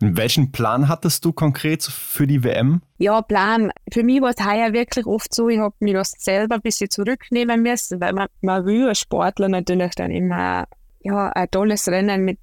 [0.00, 2.82] Welchen Plan hattest du konkret für die WM?
[2.98, 3.70] Ja, Plan.
[3.90, 6.90] Für mich war es heuer wirklich oft so, ich habe mich das selber ein bisschen
[6.90, 10.66] zurücknehmen müssen, weil man, man will als Sportler natürlich dann immer
[11.00, 12.38] ja, ein tolles Rennen mit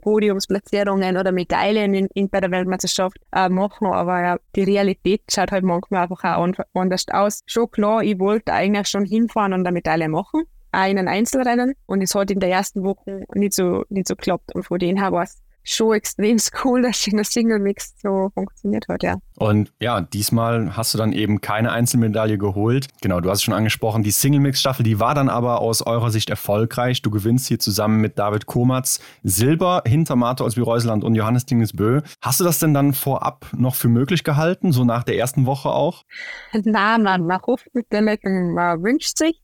[0.00, 5.52] Podiumsplatzierungen oder Medaillen in, in, bei der Weltmeisterschaft äh, machen, aber ja, die Realität schaut
[5.52, 7.42] halt manchmal einfach auch anders aus.
[7.46, 10.42] Schon klar, ich wollte eigentlich schon hinfahren und eine Medaille machen,
[10.72, 14.54] auch in Einzelrennen und es hat in der ersten Woche nicht so, nicht so geklappt
[14.54, 18.30] und von dem her war es schon extrem cool, dass in der Single Mix so
[18.34, 19.16] funktioniert hat, ja.
[19.36, 22.88] Und ja, diesmal hast du dann eben keine Einzelmedaille geholt.
[23.00, 25.82] Genau, du hast es schon angesprochen, die Single Mix Staffel, die war dann aber aus
[25.82, 27.02] eurer Sicht erfolgreich.
[27.02, 32.02] Du gewinnst hier zusammen mit David Komatz Silber hinter Martha Osby-Reuseland und Johannes Dingesbö.
[32.20, 35.70] Hast du das denn dann vorab noch für möglich gehalten, so nach der ersten Woche
[35.70, 36.04] auch?
[36.52, 39.40] Nein, man, man hofft natürlich, man wünscht sich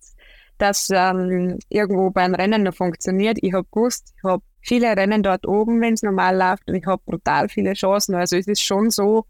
[0.58, 3.38] dass ähm, irgendwo beim Rennen noch funktioniert.
[3.42, 6.86] Ich habe gewusst, ich habe viele Rennen dort oben, wenn es normal läuft und ich
[6.86, 8.14] habe brutal viele Chancen.
[8.14, 9.26] Also es ist schon so,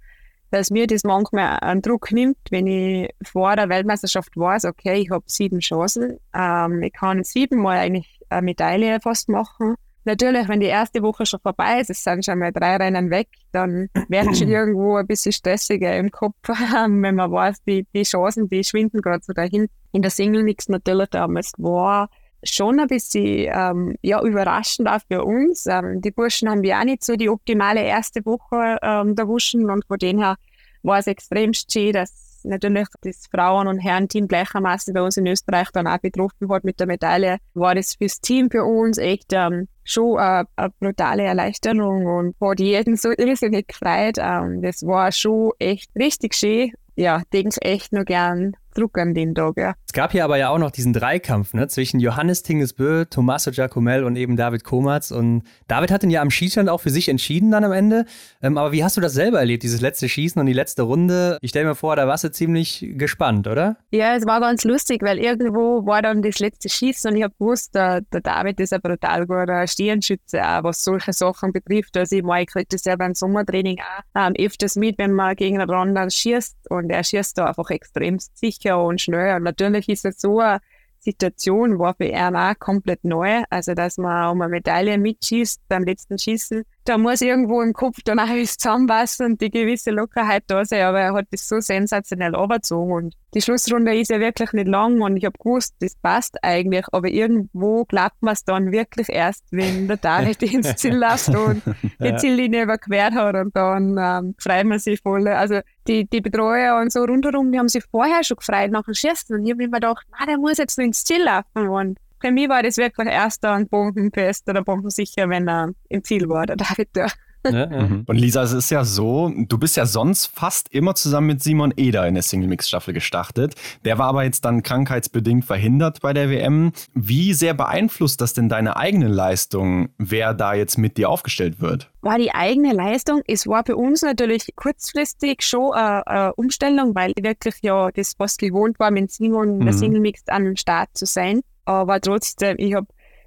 [0.50, 5.10] dass mir das manchmal einen Druck nimmt, wenn ich vor der Weltmeisterschaft weiß, okay, ich
[5.10, 9.74] habe sieben Chancen, ähm, ich kann siebenmal eigentlich eine Medaille fast machen.
[10.04, 13.28] Natürlich, wenn die erste Woche schon vorbei ist, es sind schon mal drei Rennen weg,
[13.50, 18.04] dann wird es schon irgendwo ein bisschen stressiger im Kopf, wenn man weiß, die, die
[18.04, 19.66] Chancen, die schwinden gerade so dahin.
[19.92, 22.08] In der Single Mix natürlich damals war
[22.46, 25.66] schon ein bisschen ähm, ja, überraschend auch für uns.
[25.66, 29.28] Ähm, die Burschen haben ja auch nicht so die optimale erste Woche ähm, der
[29.70, 30.36] und von dem her
[30.82, 35.70] war es extrem schön, dass natürlich das Frauen- und Herrenteam gleichermaßen bei uns in Österreich
[35.72, 39.68] dann auch betroffen hat mit der Medaille, war das fürs Team für uns echt ähm,
[39.84, 44.16] schon eine, eine brutale Erleichterung und hat jeden so irrsinnig gefreut.
[44.18, 46.72] Ähm, das war schon echt richtig schön.
[46.94, 49.74] Ja, denke echt nur gern Druck an den Tag, ja.
[49.86, 54.04] Es gab hier aber ja auch noch diesen Dreikampf ne, zwischen Johannes Tingesbö, Tommaso Giacomel
[54.04, 55.10] und eben David Komatz.
[55.10, 58.04] Und David hat den ja am Schießstand auch für sich entschieden dann am Ende.
[58.42, 61.38] Ähm, aber wie hast du das selber erlebt, dieses letzte Schießen und die letzte Runde?
[61.40, 63.76] Ich stelle mir vor, da warst du ziemlich gespannt, oder?
[63.90, 67.34] Ja, es war ganz lustig, weil irgendwo war dann das letzte Schießen und ich habe
[67.38, 71.96] gewusst, der, der, David ist ein brutal guter Stirnschütze, auch was solche Sachen betrifft.
[71.96, 75.34] Also ich meine, ich kriege das ja beim Sommertraining auch ähm, öfters mit, wenn man
[75.36, 79.36] gegen einen anderen schießt und er schießt da einfach extrem sicher und schnell.
[79.36, 80.60] Und natürlich ist es so eine
[80.98, 83.42] Situation, war für ihn auch komplett neu.
[83.50, 87.98] Also, dass man um eine Medaille mitschießt beim letzten Schießen, da muss irgendwo im Kopf
[88.04, 91.60] dann auch alles zusammenpassen und die gewisse Lockerheit da sein, aber er hat das so
[91.60, 95.94] sensationell überzogen und die Schlussrunde ist ja wirklich nicht lang und ich habe gewusst, das
[95.96, 100.96] passt eigentlich, aber irgendwo klappt man es dann wirklich erst, wenn der David ins Ziel
[100.96, 101.62] lässt und
[102.00, 102.16] die.
[102.16, 105.28] Ziellinie überquert hat und dann ähm, freut man sich voll.
[105.28, 108.94] Also die, die Betreuer und so rundherum, die haben sich vorher schon gefreut nach dem
[108.94, 111.98] Schießen und ich habe mir gedacht, na, der muss jetzt nur ins Ziel laufen und
[112.20, 116.46] für mich war das wirklich erster und bombenfest oder bombensicher, wenn er im Ziel war,
[116.46, 117.08] der David da.
[117.52, 117.86] Ja, ja.
[117.86, 118.04] Mhm.
[118.06, 121.72] Und Lisa, es ist ja so, du bist ja sonst fast immer zusammen mit Simon
[121.76, 123.54] Eder in der Single-Mix-Staffel gestartet.
[123.84, 126.72] Der war aber jetzt dann krankheitsbedingt verhindert bei der WM.
[126.94, 131.90] Wie sehr beeinflusst das denn deine eigene Leistung, wer da jetzt mit dir aufgestellt wird?
[132.00, 137.12] War die eigene Leistung, es war für uns natürlich kurzfristig schon eine, eine Umstellung, weil
[137.16, 139.64] ich wirklich ja das fast gewohnt war, mit Simon mhm.
[139.64, 141.42] der Single-Mix am Start zu sein.
[141.66, 142.86] Aber trotzdem, ich habe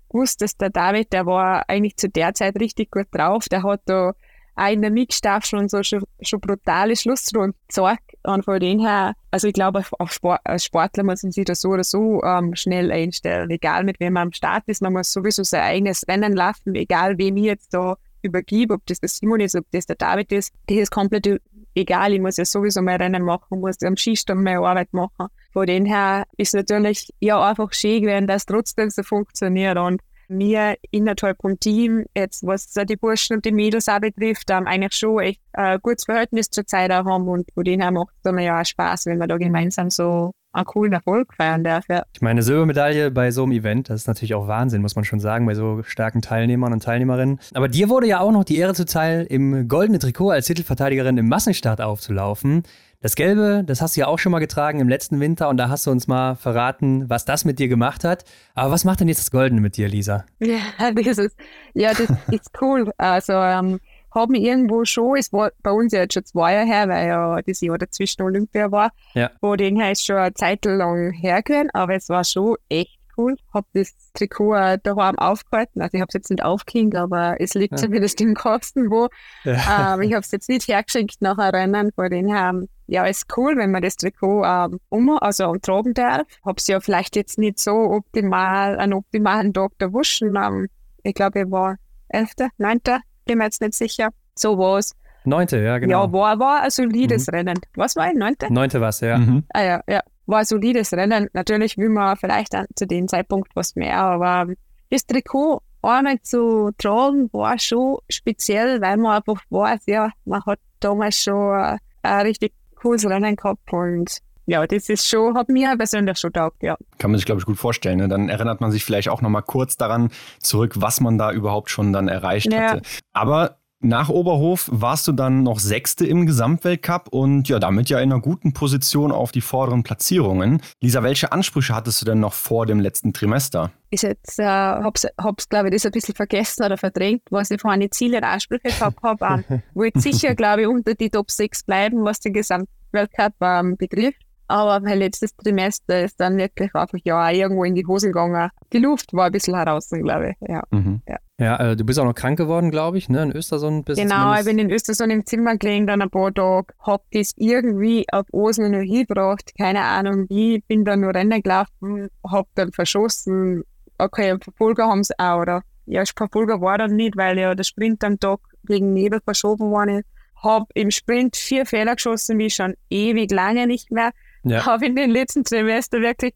[0.09, 3.47] gewusst, dass der David, der war eigentlich zu der Zeit richtig gut drauf.
[3.49, 4.13] Der hat da
[4.55, 8.15] auch in der Mixstaffel und so schon, schon brutale Schlussrunden gezeigt.
[8.23, 11.55] Und von dem her, also ich glaube, auf Sport, als Sportler muss man sich da
[11.55, 13.49] so oder so ähm, schnell einstellen.
[13.49, 17.17] Egal mit wem man am Start ist, man muss sowieso sein eigenes Rennen laufen, egal
[17.17, 20.53] wem ich jetzt da übergebe, ob das der Simon ist, ob das der David ist.
[20.67, 21.41] Das ist komplett
[21.75, 25.27] egal, ich muss ja sowieso mein Rennen machen, muss am Skistand meine Arbeit machen.
[25.51, 30.75] Von dem her ist natürlich ja einfach schön gewesen, dass trotzdem so funktioniert und wir
[30.91, 35.19] innerhalb vom Team, jetzt was die Burschen und die Mädels auch betrifft, haben eigentlich schon
[35.19, 38.37] echt ein gutes Verhältnis zur Zeit auch haben und von dem her macht es dann
[38.37, 41.85] ja auch Spaß, wenn wir da gemeinsam so einen coolen Erfolg feiern darf.
[41.89, 42.03] Ja.
[42.13, 45.19] Ich meine, Silbermedaille bei so einem Event, das ist natürlich auch Wahnsinn, muss man schon
[45.19, 47.39] sagen, bei so starken Teilnehmern und Teilnehmerinnen.
[47.53, 51.27] Aber dir wurde ja auch noch die Ehre zuteil, im goldenen Trikot als Titelverteidigerin im
[51.27, 52.63] Massenstart aufzulaufen.
[53.01, 55.69] Das Gelbe, das hast du ja auch schon mal getragen im letzten Winter und da
[55.69, 58.25] hast du uns mal verraten, was das mit dir gemacht hat.
[58.55, 60.25] Aber was macht denn jetzt das Goldene mit dir, Lisa?
[60.39, 60.59] Ja,
[60.91, 61.37] das ist,
[61.73, 62.91] ja, das ist cool.
[62.97, 63.79] Also, ähm,
[64.13, 67.41] haben irgendwo schon, es war bei uns ja jetzt schon zwei Jahre her, weil ja
[67.41, 69.31] das Jahr dazwischen Olympia war, ja.
[69.39, 73.35] wo den her ist schon eine Zeit lang hergehört, aber es war schon echt cool.
[73.53, 75.81] Hab das Trikot daheim aufgehalten.
[75.81, 77.77] Also ich habe es jetzt nicht aufgehängt, aber es liegt ja.
[77.77, 79.09] zumindest im Kasten wo.
[79.43, 79.95] Ja.
[79.95, 82.53] Ähm, ich habe es jetzt nicht hergeschenkt nach einem Rennen, von den her
[82.87, 86.23] ja, ist cool, wenn man das Trikot ähm, um, also tragen darf.
[86.43, 90.23] Hab's ja vielleicht jetzt nicht so optimal, einen optimalen Tag erwischt.
[90.23, 90.67] Ähm,
[91.03, 91.75] ich glaube, ich war
[92.09, 92.79] 11., 9.,
[93.25, 94.09] bin mir jetzt nicht sicher.
[94.35, 94.95] So war's.
[95.23, 96.05] Neunte, ja, genau.
[96.05, 97.35] Ja, war, war ein solides mhm.
[97.35, 97.59] Rennen.
[97.75, 98.51] Was war ein Neunte?
[98.51, 99.17] Neunte war ja.
[99.17, 99.43] Mhm.
[99.53, 100.01] Ah ja, ja.
[100.29, 101.27] War ein solides Rennen.
[101.33, 104.53] Natürlich will man vielleicht zu dem Zeitpunkt was mehr, aber
[104.91, 110.59] das Trikot einmal zu tragen war schon speziell, weil man einfach weiß, ja, man hat
[110.81, 116.17] damals schon ein richtig cooles Rennen gehabt und ja, das ist schon, hat mir persönlich
[116.17, 116.75] schon taugt, ja.
[116.97, 117.99] Kann man sich, glaube ich, gut vorstellen.
[117.99, 118.07] Ne?
[118.07, 120.09] Dann erinnert man sich vielleicht auch nochmal kurz daran
[120.39, 122.71] zurück, was man da überhaupt schon dann erreicht ja.
[122.71, 122.81] hatte.
[123.13, 128.11] Aber nach Oberhof warst du dann noch Sechste im Gesamtweltcup und ja, damit ja in
[128.11, 130.61] einer guten Position auf die vorderen Platzierungen.
[130.81, 133.71] Lisa, welche Ansprüche hattest du denn noch vor dem letzten Trimester?
[133.89, 137.61] Ich jetzt, äh, hab's, hab's glaube ich, das ein bisschen vergessen oder verdrängt, was ich
[137.61, 139.43] vorhin Ziele und Ansprüche gehabt habe.
[139.49, 144.19] Ähm, wollte sicher, glaube ich, unter die Top 6 bleiben, was den Gesamtweltcup ähm, betrifft.
[144.49, 148.49] Aber mein letztes Trimester ist dann wirklich einfach ja irgendwo in die Hose gegangen.
[148.73, 150.49] Die Luft war ein bisschen heraus, glaube ich.
[150.49, 151.01] Ja, mhm.
[151.07, 151.17] ja.
[151.37, 153.21] ja äh, du bist auch noch krank geworden, glaube ich, ne?
[153.21, 156.73] In Östersund bist Genau, ich bin in Östersund im Zimmer gelegen, dann ein paar Tage,
[156.79, 162.09] hab das irgendwie auf Oslo noch hingebracht, keine Ahnung wie, bin dann nur Rennen gelaufen,
[162.27, 163.61] hab dann verschossen.
[163.99, 165.61] Okay, Verfolger haben es auch, oder?
[165.85, 169.99] Ja, Verfolger war dann nicht, weil ja der Sprint am Tag wegen Nebel verschoben worden
[169.99, 170.07] ist.
[170.41, 174.11] Hab im Sprint vier Fehler geschossen, wie schon ewig lange nicht mehr
[174.43, 174.65] ja.
[174.65, 176.33] habe in den letzten Semester wirklich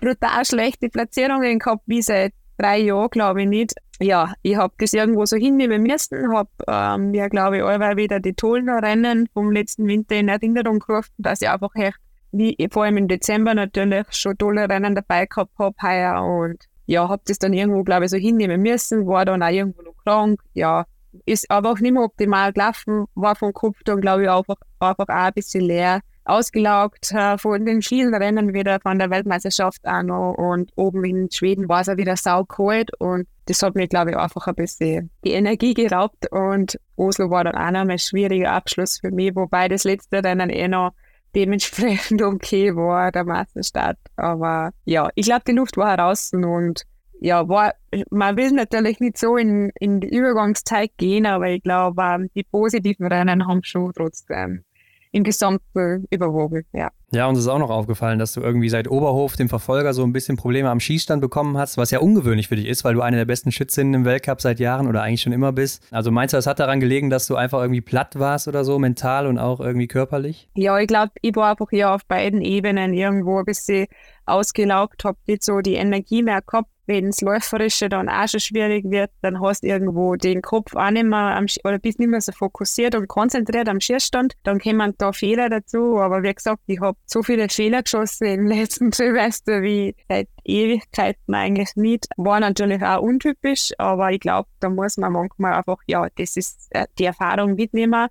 [0.00, 3.74] brutal schlechte Platzierungen gehabt, wie seit drei Jahren, glaube ich nicht.
[4.00, 8.20] Ja, ich habe das irgendwo so hinnehmen müssen, habe ähm, mir, glaube ich, allweil wieder
[8.20, 11.98] die tollen Rennen vom letzten Winter in Erinnerung gerufen, dass ich einfach echt,
[12.32, 17.08] wie vor allem im Dezember natürlich, schon tolle Rennen dabei gehabt habe heuer und ja,
[17.08, 20.40] habe das dann irgendwo, glaube ich, so hinnehmen müssen, war dann auch irgendwo noch krank,
[20.52, 20.84] ja,
[21.24, 25.08] ist aber auch nicht mehr optimal gelaufen, war vom Kopf dann, glaube ich, einfach, einfach
[25.08, 30.10] auch ein bisschen leer ausgelaugt äh, von den vielen Rennen wieder von der Weltmeisterschaft an
[30.10, 34.16] und oben in Schweden war es auch wieder saukalt und das hat mir, glaube ich,
[34.16, 38.98] einfach ein bisschen die Energie geraubt und Oslo war dann auch noch ein schwieriger Abschluss
[39.00, 40.92] für mich, wobei das letzte Rennen eh noch
[41.34, 43.98] dementsprechend okay war, der Meisterstart.
[44.16, 46.84] Aber ja, ich glaube, die Luft war heraus und
[47.20, 47.74] ja, war,
[48.10, 53.06] man will natürlich nicht so in, in die Übergangszeit gehen, aber ich glaube, die positiven
[53.06, 54.64] Rennen haben schon trotzdem
[55.12, 56.90] im Gesamten überwogen, ja.
[57.14, 60.14] Ja, uns ist auch noch aufgefallen, dass du irgendwie seit Oberhof, dem Verfolger, so ein
[60.14, 63.18] bisschen Probleme am Schießstand bekommen hast, was ja ungewöhnlich für dich ist, weil du eine
[63.18, 65.86] der besten Schützinnen im Weltcup seit Jahren oder eigentlich schon immer bist.
[65.90, 68.78] Also meinst du, das hat daran gelegen, dass du einfach irgendwie platt warst oder so,
[68.78, 70.48] mental und auch irgendwie körperlich?
[70.54, 73.88] Ja, ich glaube, ich war einfach ja auf beiden Ebenen irgendwo ein bisschen
[74.24, 78.84] ausgelaugt, habe nicht so die Energie mehr gehabt wenn das Läuferische dann auch schon schwierig
[78.90, 82.20] wird, dann hast du irgendwo den Kopf auch nicht mehr am, oder bist nicht mehr
[82.20, 84.34] so fokussiert und konzentriert am Schierstand.
[84.42, 85.98] Dann kommen da Fehler dazu.
[85.98, 91.34] Aber wie gesagt, ich habe so viele Fehler geschossen im letzten Semester wie seit Ewigkeiten
[91.34, 92.06] eigentlich nicht.
[92.16, 96.68] War natürlich auch untypisch, aber ich glaube, da muss man manchmal einfach, ja, das ist
[96.70, 98.08] äh, die Erfahrung mitnehmen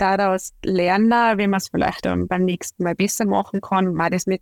[0.00, 4.40] daraus lernen, wie man es vielleicht beim nächsten Mal besser machen kann, mal das mit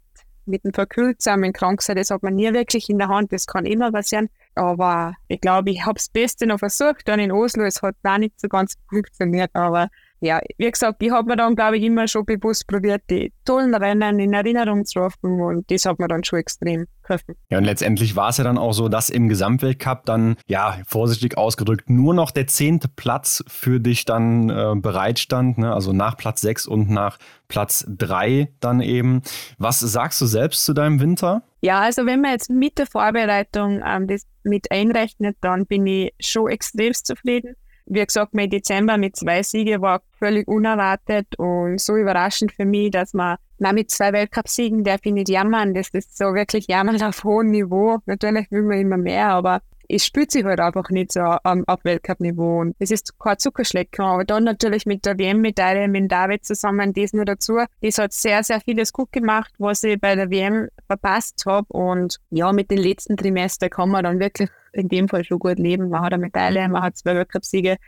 [0.48, 3.92] mit dem verkühlsamen Kranksein, das hat man nie wirklich in der Hand, das kann immer
[3.92, 4.28] passieren.
[4.54, 8.18] Aber ich glaube, ich habe das Beste noch versucht dann in Oslo, es hat auch
[8.18, 9.88] nicht so ganz funktioniert, aber
[10.20, 13.74] ja, wie gesagt, ich habe mir dann, glaube ich, immer schon bewusst probiert, die tollen
[13.74, 17.36] Rennen in Erinnerung zu rufen und das hat mir dann schon extrem geholfen.
[17.50, 21.38] Ja, und letztendlich war es ja dann auch so, dass im Gesamtweltcup dann, ja, vorsichtig
[21.38, 25.72] ausgedrückt, nur noch der zehnte Platz für dich dann äh, bereitstand, ne?
[25.72, 29.22] also nach Platz sechs und nach Platz drei dann eben.
[29.58, 31.42] Was sagst du selbst zu deinem Winter?
[31.60, 36.12] Ja, also wenn man jetzt mit der Vorbereitung ähm, das mit einrechnet, dann bin ich
[36.20, 37.54] schon extrem zufrieden
[37.88, 42.90] wie gesagt, mein Dezember mit zwei Siegen war völlig unerwartet und so überraschend für mich,
[42.90, 45.74] dass man na, mit zwei Weltcupsiegen darf ich nicht jammern.
[45.74, 47.98] Das ist so wirklich jammern auf hohem Niveau.
[48.06, 51.82] Natürlich will man immer mehr, aber es spürt sich halt einfach nicht so um, auf
[51.82, 52.72] Weltcup-Niveau.
[52.78, 54.04] Es ist kein Zuckerschlecken.
[54.04, 57.58] Aber dann natürlich mit der WM-Medaille mit David zusammen, das nur dazu.
[57.80, 61.66] Das hat sehr, sehr vieles gut gemacht, was ich bei der WM verpasst habe.
[61.70, 65.58] Und ja, mit den letzten Trimester kann man dann wirklich in dem Fall schon gut
[65.58, 65.88] leben.
[65.88, 67.78] Man hat eine Medaille, man hat zwei Weltcup-Siege.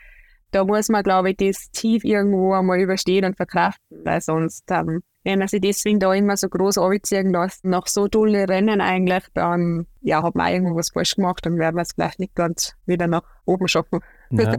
[0.52, 5.02] Da muss man, glaube ich, das tief irgendwo einmal überstehen und verkraften, weil sonst, ähm,
[5.24, 9.24] wenn man sich deswegen da immer so groß anziehen lässt, nach so tolle Rennen eigentlich,
[9.34, 12.74] dann ja, hat man irgendwo was falsch gemacht, dann werden wir es vielleicht nicht ganz
[12.86, 14.00] wieder nach oben schaffen.
[14.30, 14.56] Ja.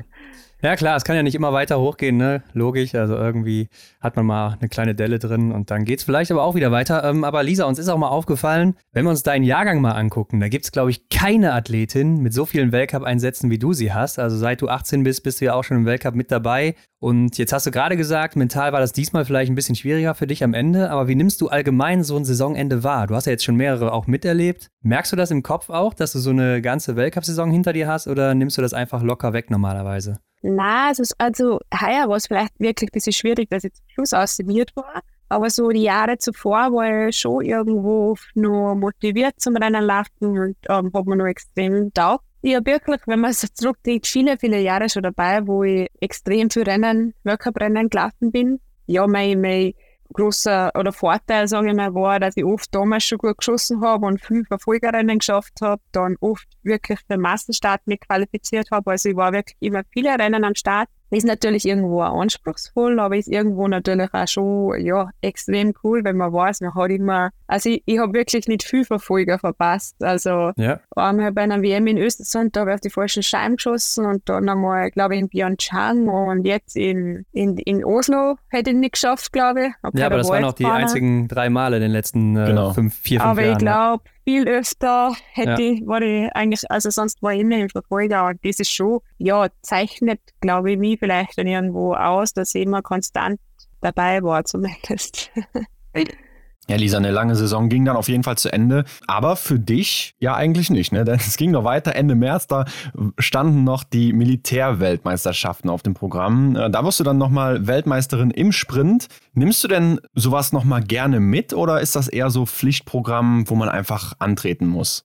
[0.63, 2.43] Ja klar, es kann ja nicht immer weiter hochgehen, ne?
[2.53, 2.93] Logisch.
[2.93, 3.67] Also irgendwie
[3.99, 6.71] hat man mal eine kleine Delle drin und dann geht es vielleicht aber auch wieder
[6.71, 7.03] weiter.
[7.03, 10.39] Ähm, aber Lisa, uns ist auch mal aufgefallen, wenn wir uns deinen Jahrgang mal angucken,
[10.39, 14.19] da gibt es, glaube ich, keine Athletin mit so vielen Weltcup-Einsätzen, wie du sie hast.
[14.19, 16.75] Also seit du 18 bist, bist du ja auch schon im Weltcup mit dabei.
[16.99, 20.27] Und jetzt hast du gerade gesagt, mental war das diesmal vielleicht ein bisschen schwieriger für
[20.27, 20.91] dich am Ende.
[20.91, 23.07] Aber wie nimmst du allgemein so ein Saisonende wahr?
[23.07, 24.67] Du hast ja jetzt schon mehrere auch miterlebt.
[24.83, 28.07] Merkst du das im Kopf auch, dass du so eine ganze Weltcup-Saison hinter dir hast
[28.07, 30.19] oder nimmst du das einfach locker weg normalerweise?
[30.41, 34.13] Nein, also, also heuer war es vielleicht wirklich ein bisschen schwierig, dass ich zum Schluss
[34.13, 35.01] ausserviert war.
[35.29, 40.57] Aber so die Jahre zuvor war ich schon irgendwo noch motiviert zum Rennen laufen und
[40.67, 42.25] ähm, hat mir noch extrem taugt.
[42.41, 46.49] Ich habe wirklich, wenn man so zurückdenkt, viele, viele Jahre schon dabei, wo ich extrem
[46.49, 48.59] für Rennen, Weltcup-Rennen gelaufen bin.
[48.87, 49.73] Ja, mein, mein
[50.13, 54.05] großer oder Vorteil, sage ich mal, war, dass ich oft damals schon gut geschossen habe
[54.05, 58.91] und viel Verfolgerinnen geschafft habe, dann oft wirklich für Massenstart mich qualifiziert habe.
[58.91, 63.17] Also ich war wirklich immer viele Rennen am Start ist natürlich irgendwo auch anspruchsvoll, aber
[63.17, 67.69] ist irgendwo natürlich auch schon ja, extrem cool, wenn man weiß, man hat immer, also
[67.69, 70.01] ich, ich habe wirklich nicht viel Verfolger verpasst.
[70.01, 70.79] Also ja.
[70.95, 74.27] einmal bei einer WM in Östersund, da habe ich auf die falschen Scheiben geschossen und
[74.29, 78.93] dann einmal, glaube ich, in Pyeongchang und jetzt in, in, in Oslo hätte ich nicht
[78.93, 79.99] geschafft, glaube ich.
[79.99, 82.71] ja, aber das waren auch die einzigen drei Male in den letzten äh, genau.
[82.73, 83.51] fünf, vier, fünf aber Jahren.
[83.51, 85.87] Aber ich glaube, viel öfter hätte ja.
[85.87, 89.47] war ich eigentlich, also sonst war ich immer im Verfolger und das ist schon, ja,
[89.61, 93.39] zeichnet, glaube ich, mich vielleicht dann irgendwo aus, dass ich immer konstant
[93.81, 95.31] dabei war zumindest.
[96.71, 98.85] Ja, Lisa, eine lange Saison ging dann auf jeden Fall zu Ende.
[99.05, 101.03] Aber für dich ja eigentlich nicht, ne?
[101.05, 101.97] Denn es ging noch weiter.
[101.97, 102.63] Ende März, da
[103.17, 106.55] standen noch die Militärweltmeisterschaften auf dem Programm.
[106.55, 109.09] Äh, da wirst du dann nochmal Weltmeisterin im Sprint.
[109.33, 113.67] Nimmst du denn sowas nochmal gerne mit oder ist das eher so Pflichtprogramm, wo man
[113.67, 115.03] einfach antreten muss?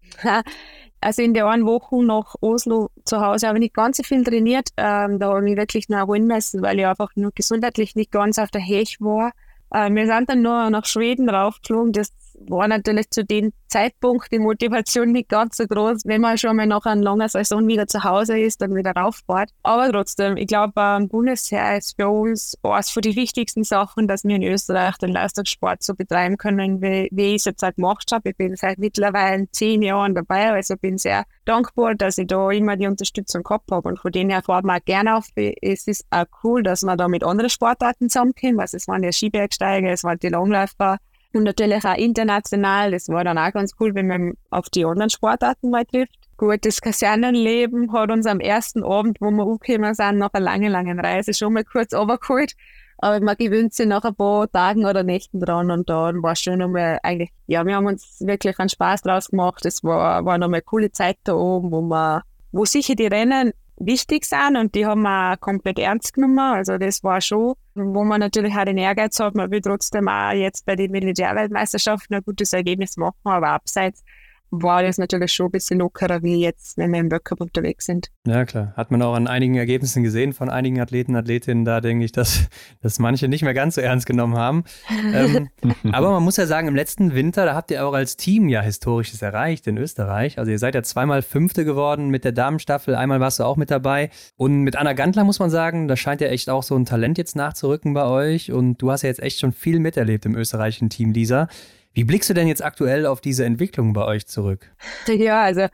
[1.00, 4.22] Also in der einen Woche nach Oslo zu Hause habe ich nicht ganz so viel
[4.22, 4.68] trainiert.
[4.76, 8.12] Ähm, da habe ich mich wirklich noch erholen müssen, weil ich einfach nur gesundheitlich nicht
[8.12, 9.32] ganz auf der Hech war.
[9.70, 11.92] Äh, wir sind dann nur nach Schweden raufgeflogen.
[11.92, 12.12] Das
[12.48, 16.66] war natürlich zu dem Zeitpunkt die Motivation nicht ganz so groß, wenn man schon mal
[16.66, 19.50] nach einer langen Saison wieder zu Hause ist und wieder rauffährt.
[19.62, 24.24] Aber trotzdem, ich glaube, ein Bundesheer ist für uns eines von den wichtigsten Sachen, dass
[24.24, 28.10] wir in Österreich den Leistungssport so betreiben können, wie, wie ich es jetzt halt gemacht
[28.12, 28.30] habe.
[28.30, 32.76] Ich bin seit mittlerweile zehn Jahren dabei, also bin sehr dankbar, dass ich da immer
[32.76, 33.88] die Unterstützung gehabt habe.
[33.88, 35.26] Und von denen her fahrt man auch gerne auf.
[35.34, 38.60] Es ist auch cool, dass man da mit anderen Sportarten zusammenkommt.
[38.60, 40.98] Also es waren ja Skibergsteiger, es waren die Langläufer,
[41.36, 42.90] und natürlich auch international.
[42.90, 46.16] Das war dann auch ganz cool, wenn man auf die anderen Sportarten mal trifft.
[46.36, 50.70] Gut, das Kasernenleben hat uns am ersten Abend, wo wir angekommen sind, nach einer langen,
[50.70, 52.54] langen Reise schon mal kurz runtergeholt.
[52.98, 56.58] Aber man gewöhnt sich nach ein paar Tagen oder Nächten dran und dann war schon
[56.58, 59.66] nochmal eigentlich, ja, wir haben uns wirklich einen Spaß draus gemacht.
[59.66, 62.22] Es war, war nochmal eine coole Zeit da oben, wo man,
[62.52, 66.38] wo sicher die Rennen wichtig sind und die haben wir komplett ernst genommen.
[66.38, 70.32] Also das war schon, wo man natürlich auch den Ehrgeiz hat, man will trotzdem auch
[70.32, 74.02] jetzt bei den Militärweltmeisterschaften ein gutes Ergebnis machen, aber abseits
[74.50, 78.08] war das natürlich schon ein bisschen lockerer wie jetzt, wenn wir im Weltcup unterwegs sind.
[78.26, 78.72] Ja, klar.
[78.76, 81.64] Hat man auch an einigen Ergebnissen gesehen von einigen Athleten, Athletinnen.
[81.64, 82.48] Da denke ich, dass,
[82.80, 84.64] dass manche nicht mehr ganz so ernst genommen haben.
[85.12, 85.48] ähm,
[85.92, 88.60] aber man muss ja sagen, im letzten Winter, da habt ihr auch als Team ja
[88.60, 90.38] Historisches erreicht in Österreich.
[90.38, 92.94] Also ihr seid ja zweimal Fünfte geworden mit der Damenstaffel.
[92.94, 94.10] Einmal warst du auch mit dabei.
[94.36, 97.18] Und mit Anna Gantler muss man sagen, da scheint ja echt auch so ein Talent
[97.18, 98.52] jetzt nachzurücken bei euch.
[98.52, 101.48] Und du hast ja jetzt echt schon viel miterlebt im österreichischen Team, Lisa.
[101.96, 104.70] Wie blickst du denn jetzt aktuell auf diese Entwicklung bei euch zurück?
[105.08, 105.66] Ja, also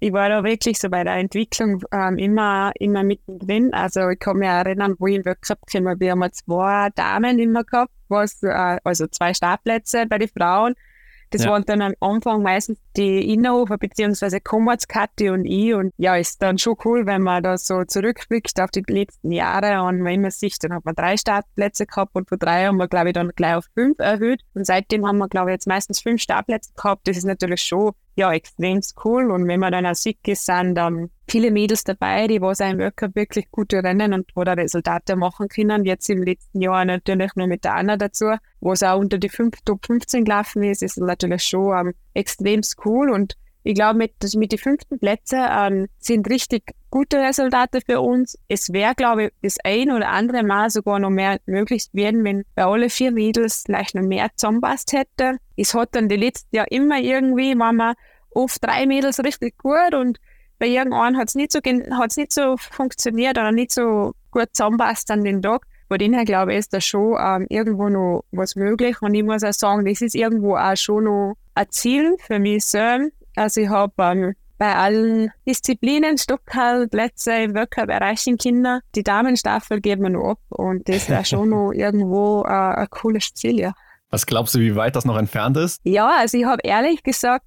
[0.00, 3.72] ich war da wirklich so bei der Entwicklung ähm, immer, immer mittendrin.
[3.72, 7.62] Also ich kann mich erinnern, wo ich in Weltcup gekommen wir haben zwei Damen immer
[7.62, 10.74] gehabt, was, äh, also zwei Startplätze bei den Frauen.
[11.30, 11.50] Das ja.
[11.50, 15.74] waren dann am Anfang meistens die Innerhofer beziehungsweise Kommerz-Kathi und ich.
[15.74, 19.82] Und ja, ist dann schon cool, wenn man da so zurückblickt auf die letzten Jahre
[19.82, 22.88] und wenn man sich, dann hat man drei Startplätze gehabt und von drei haben wir,
[22.88, 24.42] glaube ich, dann gleich auf fünf erhöht.
[24.54, 27.08] Und seitdem haben wir, glaube ich, jetzt meistens fünf Startplätze gehabt.
[27.08, 29.30] Das ist natürlich schon ja, extrem cool.
[29.30, 33.14] Und wenn man dann auch sieht, sind dann viele Mädels dabei, die was im Weltcup
[33.14, 35.84] wirklich gute Rennen und oder Resultate machen können.
[35.84, 39.28] Jetzt im letzten Jahr natürlich nur mit der Anna dazu, wo es auch unter die
[39.28, 43.10] 5, Top 15 gelaufen ist, ist natürlich schon ähm, extrem cool.
[43.10, 48.38] Und ich glaube, mit, mit den fünften Plätzen ähm, sind richtig gute Resultate für uns.
[48.48, 52.44] Es wäre, glaube ich, das ein oder andere Mal sogar noch mehr möglich werden, wenn
[52.54, 55.36] bei alle vier Mädels vielleicht noch mehr zusammenpasst hätte.
[55.56, 57.94] Es hat dann die letzten Jahr immer irgendwie, waren wir
[58.30, 60.18] oft drei Mädels richtig gut und
[60.58, 65.24] bei irgendeinem hat es nicht, so, nicht so funktioniert oder nicht so gut zusammenpasst an
[65.24, 65.66] den Tag.
[65.90, 69.02] Von dem her glaube ich, ist da schon ähm, irgendwo noch was möglich.
[69.02, 72.64] Und ich muss auch sagen, das ist irgendwo auch schon noch ein Ziel für mich
[72.64, 78.82] selbst, also ich habe ähm, bei allen Disziplinen, Stockhall, Plätze im Wettkampf erreichen Kinder.
[78.94, 83.34] Die Damenstaffel geben wir noch ab und das wäre schon noch irgendwo äh, ein cooles
[83.34, 83.72] Ziel, ja.
[84.10, 85.80] Was glaubst du, wie weit das noch entfernt ist?
[85.84, 87.44] Ja, also ich habe ehrlich gesagt,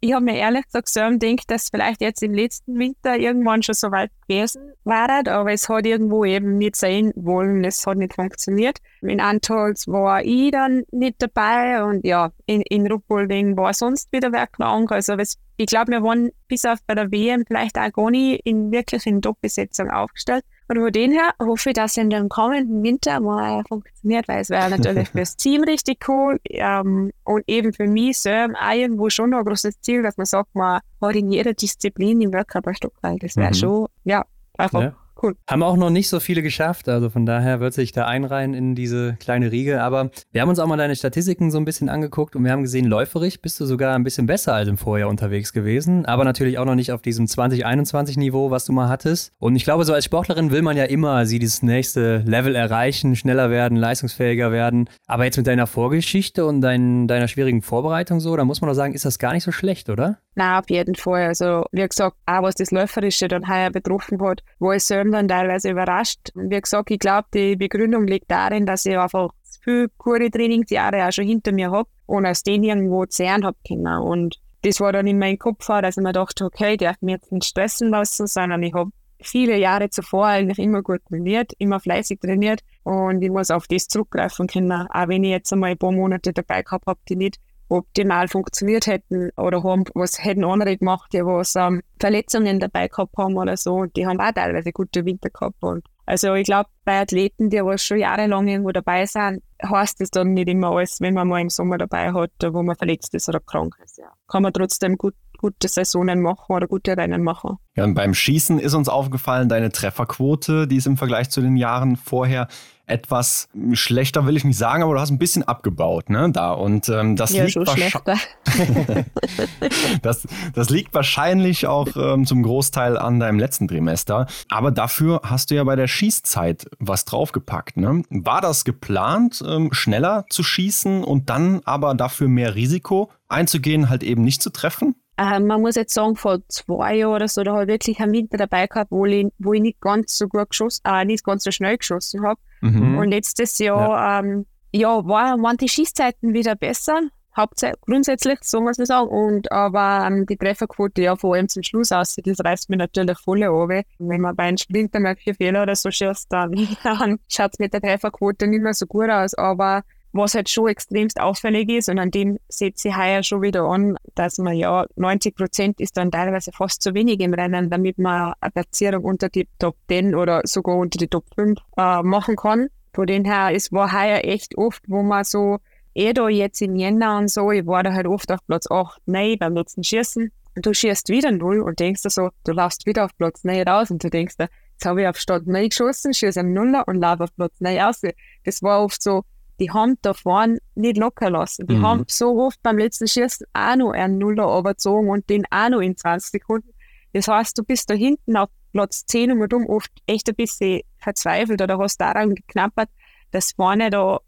[0.00, 3.74] ich habe mir ehrlich gesagt so gedacht, dass vielleicht jetzt im letzten Winter irgendwann schon
[3.76, 8.14] so weit gewesen war, aber es hat irgendwo eben nicht sein wollen, es hat nicht
[8.14, 8.78] funktioniert.
[9.02, 14.32] In Antolz war ich dann nicht dabei und ja, in, in Ruppolding war sonst wieder
[14.32, 14.90] wer krank.
[14.90, 18.40] Also es, ich glaube, wir waren bis auf bei der WM vielleicht auch gar nicht
[18.44, 20.44] in wirklich in Top-Besetzung aufgestellt.
[20.68, 24.50] Und von dem her hoffe ich, dass in dem kommenden Winter mal funktioniert, weil es
[24.50, 29.10] wäre natürlich für das Team richtig cool ähm, und eben für mich selber auch irgendwo
[29.10, 32.66] schon noch ein großes Ziel, dass man sagt, man hat in jeder Disziplin im Weltcup
[32.66, 33.22] ein Stück weit.
[33.22, 33.54] Das wäre mhm.
[33.54, 34.24] schon, ja,
[34.56, 35.36] einfach ja cool.
[35.48, 38.74] Haben auch noch nicht so viele geschafft, also von daher wird sich da einreihen in
[38.74, 39.82] diese kleine Riege.
[39.82, 42.62] Aber wir haben uns auch mal deine Statistiken so ein bisschen angeguckt und wir haben
[42.62, 46.58] gesehen, läuferig bist du sogar ein bisschen besser als im Vorjahr unterwegs gewesen, aber natürlich
[46.58, 49.32] auch noch nicht auf diesem 2021-Niveau, was du mal hattest.
[49.38, 53.16] Und ich glaube, so als Sportlerin will man ja immer sie dieses nächste Level erreichen,
[53.16, 54.88] schneller werden, leistungsfähiger werden.
[55.06, 58.74] Aber jetzt mit deiner Vorgeschichte und dein, deiner schwierigen Vorbereitung so, da muss man doch
[58.74, 60.18] sagen, ist das gar nicht so schlecht, oder?
[60.34, 61.26] Na, auf jeden Fall.
[61.26, 65.28] Also, wie gesagt, auch was das Läuferische dann heuer betroffen hat, wo ich selber dann
[65.28, 66.30] teilweise überrascht.
[66.34, 69.30] Wie gesagt, ich glaube, die Begründung liegt darin, dass ich einfach
[69.62, 73.86] viel gute Trainingsjahre auch schon hinter mir habe und aus denen irgendwo zehren habe können.
[73.86, 77.14] Und das war dann in meinem Kopf, dass ich mir dachte, okay, ich darf mich
[77.14, 78.90] jetzt nicht stressen lassen, sondern ich habe
[79.20, 83.88] viele Jahre zuvor eigentlich immer gut trainiert, immer fleißig trainiert und ich muss auf das
[83.88, 87.38] zurückgreifen können, auch wenn ich jetzt einmal ein paar Monate dabei gehabt habe, die nicht
[87.68, 93.16] optimal funktioniert hätten oder haben, was hätten andere gemacht, die was ähm, Verletzungen dabei gehabt
[93.16, 93.74] haben oder so.
[93.76, 95.62] Und die haben auch teilweise gute Winter gehabt.
[95.62, 100.10] Und also ich glaube, bei Athleten, die was schon jahrelang irgendwo dabei sind, heißt es
[100.10, 103.28] dann nicht immer alles, wenn man mal im Sommer dabei hat, wo man verletzt ist
[103.28, 103.98] oder krank ist.
[103.98, 104.12] Ja.
[104.28, 105.14] Kann man trotzdem gut
[105.44, 107.58] gute Saisonen machen oder gute Rennen machen.
[107.76, 111.56] Ja, und beim Schießen ist uns aufgefallen, deine Trefferquote, die ist im Vergleich zu den
[111.56, 112.48] Jahren vorher
[112.86, 116.52] etwas schlechter, will ich nicht sagen, aber du hast ein bisschen abgebaut, ne, da.
[116.52, 117.56] Und ähm, das, ja, liegt
[120.02, 124.26] das, das liegt wahrscheinlich auch ähm, zum Großteil an deinem letzten Trimester.
[124.48, 128.02] Aber dafür hast du ja bei der Schießzeit was draufgepackt, ne?
[128.08, 134.02] War das geplant, ähm, schneller zu schießen und dann aber dafür mehr Risiko einzugehen, halt
[134.02, 134.94] eben nicht zu treffen?
[135.16, 138.12] Äh, man muss jetzt sagen, vor zwei Jahren oder so, da habe ich wirklich einen
[138.12, 141.44] Winter dabei gehabt, wo ich, wo ich nicht ganz so gut geschossen, äh, nicht ganz
[141.44, 142.40] so schnell geschossen habe.
[142.60, 142.98] Mhm.
[142.98, 147.00] Und letztes Jahr, ja, ähm, ja war, waren die Schießzeiten wieder besser.
[147.36, 149.08] Hauptsächlich, grundsätzlich, so muss man sagen.
[149.08, 153.18] Und, aber ähm, die Trefferquote, ja, vor allem zum Schluss aus, das reißt mir natürlich
[153.18, 153.84] voll ab.
[153.98, 156.52] Wenn man bei einem Sprint einmal vier Fehler oder so schießt, dann,
[156.84, 159.34] dann schaut es mit der Trefferquote nicht mehr so gut aus.
[159.34, 159.82] Aber
[160.14, 163.96] was halt schon extremst auffällig ist und an dem setze ich heuer schon wieder an,
[164.14, 168.32] dass man ja 90 Prozent ist dann teilweise fast zu wenig im Rennen, damit man
[168.40, 172.68] eine Platzierung unter die Top 10 oder sogar unter die Top 5 äh, machen kann.
[172.92, 175.58] Von dem her, es war heuer echt oft, wo man so,
[175.94, 179.02] eh da jetzt im Jänner und so, ich war da halt oft auf Platz 8,
[179.06, 180.30] nein, beim letzten Schießen.
[180.56, 183.66] Und du schießt wieder null und denkst dir so, du laufst wieder auf Platz 9
[183.66, 186.86] raus und du denkst dir, jetzt habe ich auf Start 9 geschossen, schieße am Nuller
[186.86, 188.02] und laufe auf Platz 9 raus.
[188.44, 189.24] Das war oft so,
[189.60, 191.66] die haben da vorne nicht locker lassen.
[191.66, 191.86] Die mhm.
[191.86, 195.80] haben so oft beim letzten Schießen auch noch einen Nuller überzogen und den auch noch
[195.80, 196.70] in 20 Sekunden.
[197.12, 200.80] Das heißt, du bist da hinten auf Platz 10 und um oft echt ein bisschen
[200.98, 202.88] verzweifelt oder hast daran geknappert,
[203.30, 204.18] dass vorne da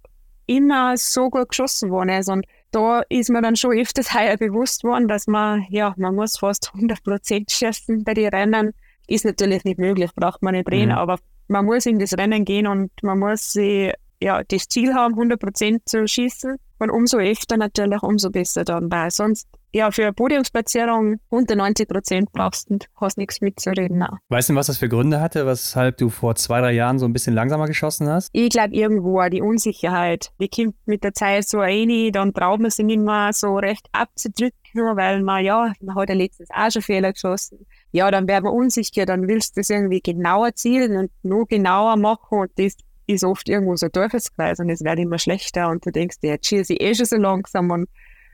[0.47, 2.29] immer so gut geschossen worden ist.
[2.29, 6.39] Und da ist mir dann schon öfters heuer bewusst worden, dass man, ja, man muss
[6.39, 8.73] fast 100 Prozent schießen bei den Rennen.
[9.09, 10.99] Ist natürlich nicht möglich, braucht man nicht reden, mhm.
[10.99, 11.19] aber
[11.49, 15.81] man muss in das Rennen gehen und man muss sich ja, das Ziel haben, 100%
[15.85, 16.57] zu schießen.
[16.79, 22.27] Und umso öfter natürlich, umso besser dann, weil sonst, ja, für eine Podiumsplatzierung unter 90%
[22.33, 24.03] brauchst du, hast nichts mitzureden.
[24.03, 24.19] Auch.
[24.29, 27.15] Weißt du, was das für Gründe hatte, weshalb du vor zwei, drei Jahren so ein
[27.15, 28.29] bisschen langsamer geschossen hast?
[28.33, 30.33] Ich glaube, irgendwo die Unsicherheit.
[30.39, 33.89] Die kommt mit der Zeit so rein, dann traut man sich nicht mehr so recht
[33.93, 37.67] abzudrücken, weil man, ja, man hat ja letztens auch schon Fehler geschossen.
[37.93, 41.97] Ja, dann wäre man unsicher, dann willst du das irgendwie genauer zielen und nur genauer
[41.97, 45.85] machen und das ist oft irgendwo so ein Teufelskreis und es wird immer schlechter und
[45.87, 47.89] du denkst dir, jetzt schieße ich eh schon so langsam und,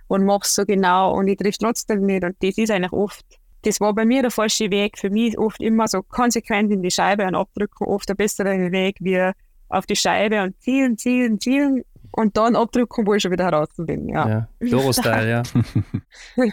[0.08, 3.24] und mach's so genau und ich triff trotzdem nicht und das ist eigentlich oft,
[3.62, 4.98] das war bei mir der falsche Weg.
[4.98, 8.96] Für mich oft immer so konsequent in die Scheibe und abdrücken, oft der bessere Weg
[9.00, 9.30] wie
[9.68, 13.68] auf die Scheibe und zielen, zielen, zielen und dann abdrücken, wo ich schon wieder heraus
[13.76, 14.08] bin.
[14.08, 14.28] Ja.
[14.28, 14.48] ja.
[14.60, 15.42] Doro-Style, ja.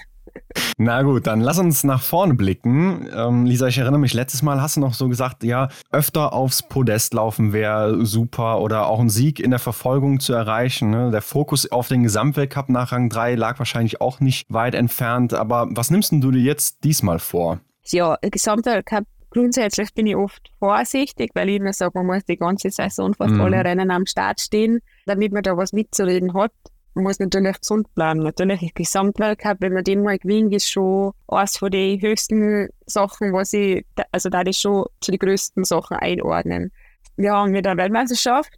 [0.78, 3.07] Na gut, dann lass uns nach vorne blicken.
[3.14, 6.64] Ähm, Lisa, ich erinnere mich, letztes Mal hast du noch so gesagt, ja, öfter aufs
[6.64, 10.89] Podest laufen wäre super oder auch einen Sieg in der Verfolgung zu erreichen.
[10.89, 11.12] Ne?
[11.12, 15.34] Der Fokus auf den Gesamtweltcup nach Rang 3 lag wahrscheinlich auch nicht weit entfernt.
[15.34, 17.60] Aber was nimmst du dir jetzt diesmal vor?
[17.86, 22.70] Ja, Gesamtweltcup grundsätzlich bin ich oft vorsichtig, weil ich immer sage, man muss die ganze
[22.70, 23.42] Saison fast mhm.
[23.42, 26.52] alle Rennen am Start stehen, damit man da was mitzureden hat.
[26.96, 28.22] Man muss natürlich gesund bleiben.
[28.22, 33.32] Natürlich, im Gesamtweltcup, wenn man den mal gewinnt, ist schon eines von den höchsten Sachen,
[33.32, 36.72] was ich, also da ich schon zu den größten Sachen einordnen.
[37.16, 38.52] Wir haben mit der Weltmeisterschaft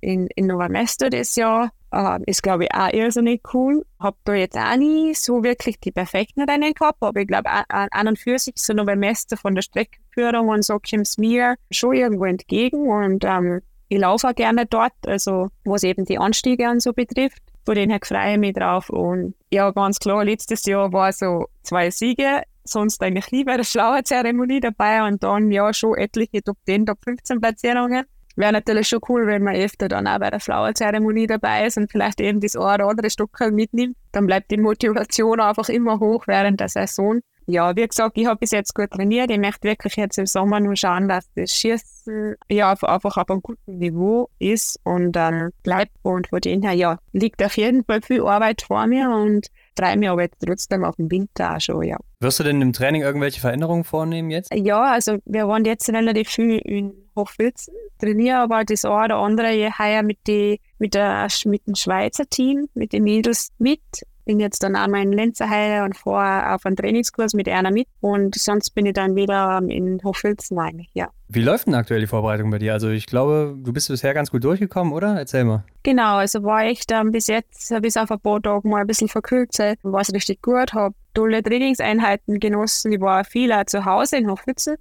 [0.00, 1.70] in, in Nova Mesto das Jahr.
[1.94, 3.86] Ähm, ist, glaube ich, auch irrsinnig cool.
[4.00, 8.08] Hab da jetzt auch nie so wirklich die perfekten Rennen gehabt, aber ich glaube, an
[8.08, 11.94] und für sich so Nova Mesto von der Streckenführung und so kommt es mir schon
[11.94, 16.80] irgendwo entgegen und ähm, ich laufe auch gerne dort, also was eben die Anstiege und
[16.80, 17.42] so betrifft.
[17.64, 18.90] Von denen her freue ich mich drauf.
[18.90, 23.64] Und ja, ganz klar, letztes Jahr war so zwei Siege, sonst eigentlich nie bei der
[23.64, 28.04] schlauen Zeremonie dabei und dann ja schon etliche Top 10, Top 15 Platzierungen.
[28.36, 31.90] Wäre natürlich schon cool, wenn man öfter dann auch bei der Flower-Zeremonie dabei ist und
[31.90, 33.96] vielleicht eben das eine oder andere Stück mitnimmt.
[34.12, 38.38] Dann bleibt die Motivation einfach immer hoch während der Saison ja, wie gesagt, ich habe
[38.38, 39.30] bis jetzt gut trainiert.
[39.30, 43.42] Ich möchte wirklich jetzt im Sommer nur schauen, dass das Schießen ja, einfach auf einem
[43.42, 45.92] guten Niveau ist und dann bleibt.
[46.02, 49.96] Und von dem her, ja, liegt auf jeden Fall viel Arbeit vor mir und freue
[49.96, 51.98] mich aber jetzt trotzdem auf den Winter auch schon, ja.
[52.20, 54.54] Wirst du denn im Training irgendwelche Veränderungen vornehmen jetzt?
[54.54, 59.70] Ja, also wir waren jetzt relativ viel in Hochfilzen, trainiere aber das eine oder andere
[59.78, 63.80] heuer mit, die, mit, der, mit dem Schweizer Team, mit den Mädels mit
[64.24, 68.34] bin jetzt dann einmal in Lenzerheide und vorher auf einen Trainingskurs mit einer mit und
[68.34, 71.08] sonst bin ich dann wieder in Hochfilzen eigentlich, ja.
[71.28, 72.72] Wie läuft denn aktuell die Vorbereitung bei dir?
[72.72, 75.16] Also ich glaube, du bist bisher ganz gut durchgekommen, oder?
[75.16, 75.64] Erzähl mal.
[75.82, 79.08] Genau, also war ich dann bis jetzt, bis auf ein paar Tage mal ein bisschen
[79.08, 79.50] verkühlt,
[79.82, 84.30] war es richtig gut, habe tolle Trainingseinheiten genossen, ich war viel auch zu Hause in
[84.30, 84.76] Hochfilzen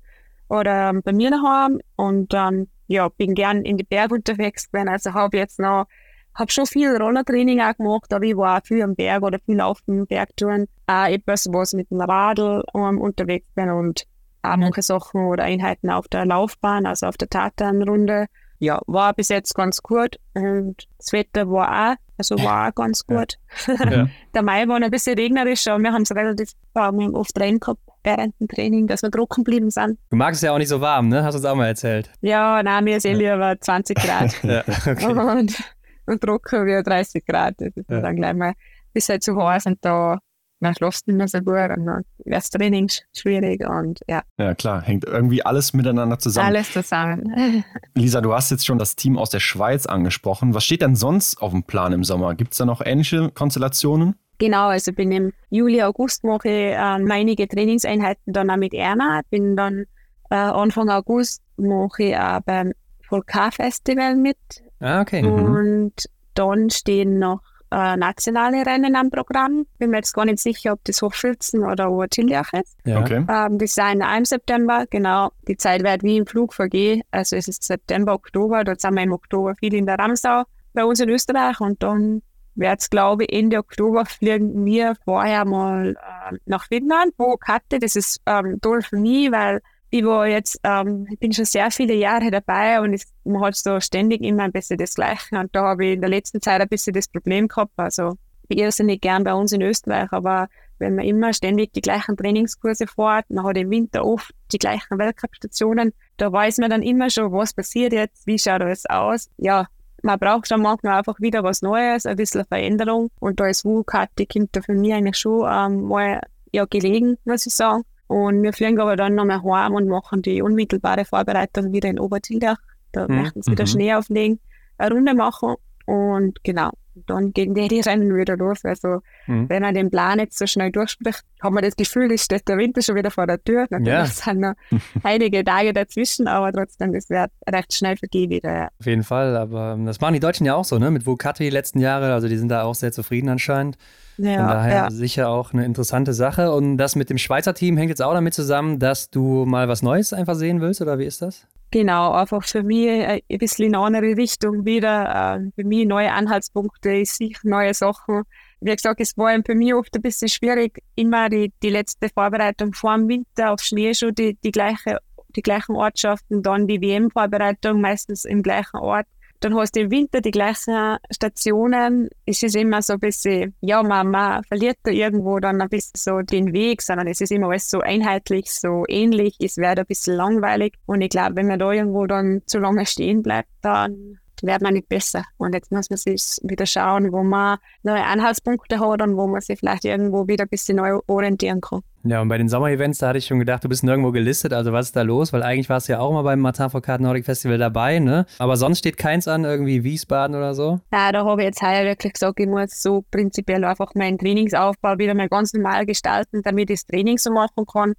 [0.50, 5.14] oder bei mir daheim und ähm, ja, bin gern in die Berge unterwegs gewesen, also
[5.14, 5.88] habe jetzt noch
[6.36, 9.62] habe schon viel Rollertraining auch gemacht, aber ich war auch viel am Berg oder viel
[9.62, 10.68] auf dem Bergtouren.
[10.88, 14.06] Auch etwas, was mit dem Radl um, unterwegs bin und
[14.42, 18.28] auch manche Sachen oder Einheiten auf der Laufbahn, also auf der Tatanrunde.
[18.60, 23.06] Ja, war bis jetzt ganz gut und das Wetter war auch, also war auch ganz
[23.06, 23.38] gut.
[23.68, 24.08] Ja.
[24.34, 27.82] der Mai war ein bisschen regnerisch, aber wir haben es relativ ähm, oft rein gehabt
[28.04, 29.98] während dem Training, dass wir trocken geblieben sind.
[30.10, 31.24] Du magst es ja auch nicht so warm, ne?
[31.24, 32.10] Hast du uns auch mal erzählt.
[32.22, 34.36] Ja, nein, mir ist eh lieber 20 Grad.
[34.44, 35.06] ja, okay.
[35.06, 35.58] Und
[36.06, 37.56] und trocken wie 30 Grad.
[37.58, 38.02] Das ist ja.
[38.02, 38.54] dann gleich mal,
[38.94, 40.20] bis halt zu heiß und da
[40.64, 44.24] man schläft nicht mehr so gut und dann wird das Training schwierig und ja.
[44.40, 46.48] Ja, klar, hängt irgendwie alles miteinander zusammen.
[46.48, 47.64] Alles zusammen.
[47.96, 50.56] Lisa, du hast jetzt schon das Team aus der Schweiz angesprochen.
[50.56, 52.34] Was steht denn sonst auf dem Plan im Sommer?
[52.34, 54.16] Gibt es da noch ähnliche Konstellationen?
[54.40, 59.22] Genau, also bin im Juli, August mache ich äh, einige Trainingseinheiten dann auch mit Erna.
[59.30, 59.86] Bin dann
[60.30, 62.72] äh, Anfang August mache ich auch beim
[63.08, 64.38] Volcar Festival mit
[64.84, 65.24] Ah, okay.
[65.24, 65.56] Mhm.
[65.56, 65.94] Und
[66.34, 69.66] dann stehen noch äh, nationale Rennen am Programm.
[69.80, 72.78] Bin mir jetzt gar nicht sicher, ob das Hochschützen oder Obertiljach ist.
[72.86, 73.00] Ja.
[73.00, 73.26] Okay.
[73.30, 75.32] Ähm, die sind im September, genau.
[75.48, 77.02] Die Zeit wird wie im Flug vergehen.
[77.12, 78.64] Also es ist September, Oktober.
[78.66, 82.22] Dort sind wir im Oktober viel in der Ramsau bei uns in Österreich und dann
[82.56, 87.80] wird es, glaube ich, Ende Oktober fliegen wir vorher mal äh, nach Finnland, wo Katte,
[87.80, 89.62] das ist ähm, toll für mich, weil
[89.94, 93.56] ich war jetzt, ähm, ich bin schon sehr viele Jahre dabei und ich, man hat
[93.56, 95.38] so ständig immer ein bisschen das Gleiche.
[95.38, 97.74] Und da habe ich in der letzten Zeit ein bisschen das Problem gehabt.
[97.78, 98.18] Also
[98.48, 100.48] ich irrsinnig gern bei uns in Österreich, aber
[100.80, 104.98] wenn man immer ständig die gleichen Trainingskurse fährt, man hat im Winter oft die gleichen
[104.98, 109.30] Weltcup-Stationen, da weiß man dann immer schon, was passiert jetzt, wie schaut alles aus.
[109.38, 109.68] Ja,
[110.02, 113.12] man braucht schon manchmal einfach wieder was Neues, ein bisschen Veränderung.
[113.20, 116.20] Und da ist WU-Karte, kommt da für mich eigentlich schon ähm, mal
[116.52, 117.84] ja, gelegen, muss ich sagen.
[118.08, 122.58] Und wir fliegen aber dann nochmal heim und machen die unmittelbare Vorbereitung wieder in Obertildach.
[122.92, 123.22] Da mhm.
[123.22, 123.68] möchten sie wieder mhm.
[123.68, 124.40] Schnee auflegen,
[124.78, 126.72] eine Runde machen und genau,
[127.08, 128.64] dann gehen die, die Rennen wieder los.
[128.64, 129.50] Also mhm.
[129.50, 132.58] wenn er den Plan jetzt so schnell durchspricht, haben wir das Gefühl, es steht der
[132.58, 133.66] Winter schon wieder vor der Tür.
[133.70, 134.06] Natürlich ja.
[134.06, 134.54] sind noch
[135.04, 138.54] einige Tage dazwischen, aber trotzdem, das wird recht schnell die wieder.
[138.54, 138.68] Ja.
[138.80, 140.92] Auf jeden Fall, aber das machen die Deutschen ja auch so, ne?
[140.92, 143.78] Mit Vukati die letzten Jahre, also die sind da auch sehr zufrieden anscheinend.
[144.18, 144.92] Ja, Von daher ja.
[144.92, 146.52] sicher auch eine interessante Sache.
[146.52, 149.82] Und das mit dem Schweizer Team hängt jetzt auch damit zusammen, dass du mal was
[149.82, 151.48] Neues einfach sehen willst, oder wie ist das?
[151.72, 155.40] Genau, einfach für mich ein bisschen in eine andere Richtung wieder.
[155.40, 158.22] Äh, für mich neue Anhaltspunkte, ich sehe neue Sachen.
[158.62, 162.74] Wie gesagt, es war für mich oft ein bisschen schwierig, immer die, die letzte Vorbereitung
[162.74, 165.00] vor dem Winter auf Schnee schon die, die, gleiche,
[165.36, 169.08] die gleichen Ortschaften, dann die WM-Vorbereitung meistens im gleichen Ort
[169.44, 172.10] dann hast du im Winter die gleichen Stationen.
[172.26, 175.92] Es ist immer so ein bisschen, ja, man, man verliert da irgendwo dann ein bisschen
[175.98, 179.36] so den Weg, sondern es ist immer alles so einheitlich, so ähnlich.
[179.40, 180.76] Es wird ein bisschen langweilig.
[180.86, 184.76] Und ich glaube, wenn man da irgendwo dann zu lange stehen bleibt, dann wird man
[184.76, 185.26] nicht besser.
[185.38, 189.42] Und jetzt muss man sich wieder schauen, wo man neue Anhaltspunkte hat und wo man
[189.42, 191.82] sich vielleicht irgendwo wieder ein bisschen neu orientieren kann.
[192.06, 194.74] Ja, und bei den Sommer-Events, da hatte ich schon gedacht, du bist nirgendwo gelistet, also
[194.74, 195.32] was ist da los?
[195.32, 198.26] Weil eigentlich warst du ja auch mal beim Martin Foucault Nordic Festival dabei, ne?
[198.40, 200.82] Aber sonst steht keins an, irgendwie Wiesbaden oder so?
[200.92, 204.98] Ja, da habe ich jetzt heuer wirklich gesagt, ich muss so prinzipiell einfach meinen Trainingsaufbau
[204.98, 207.94] wieder mal ganz normal gestalten, damit ich das Training so machen kann.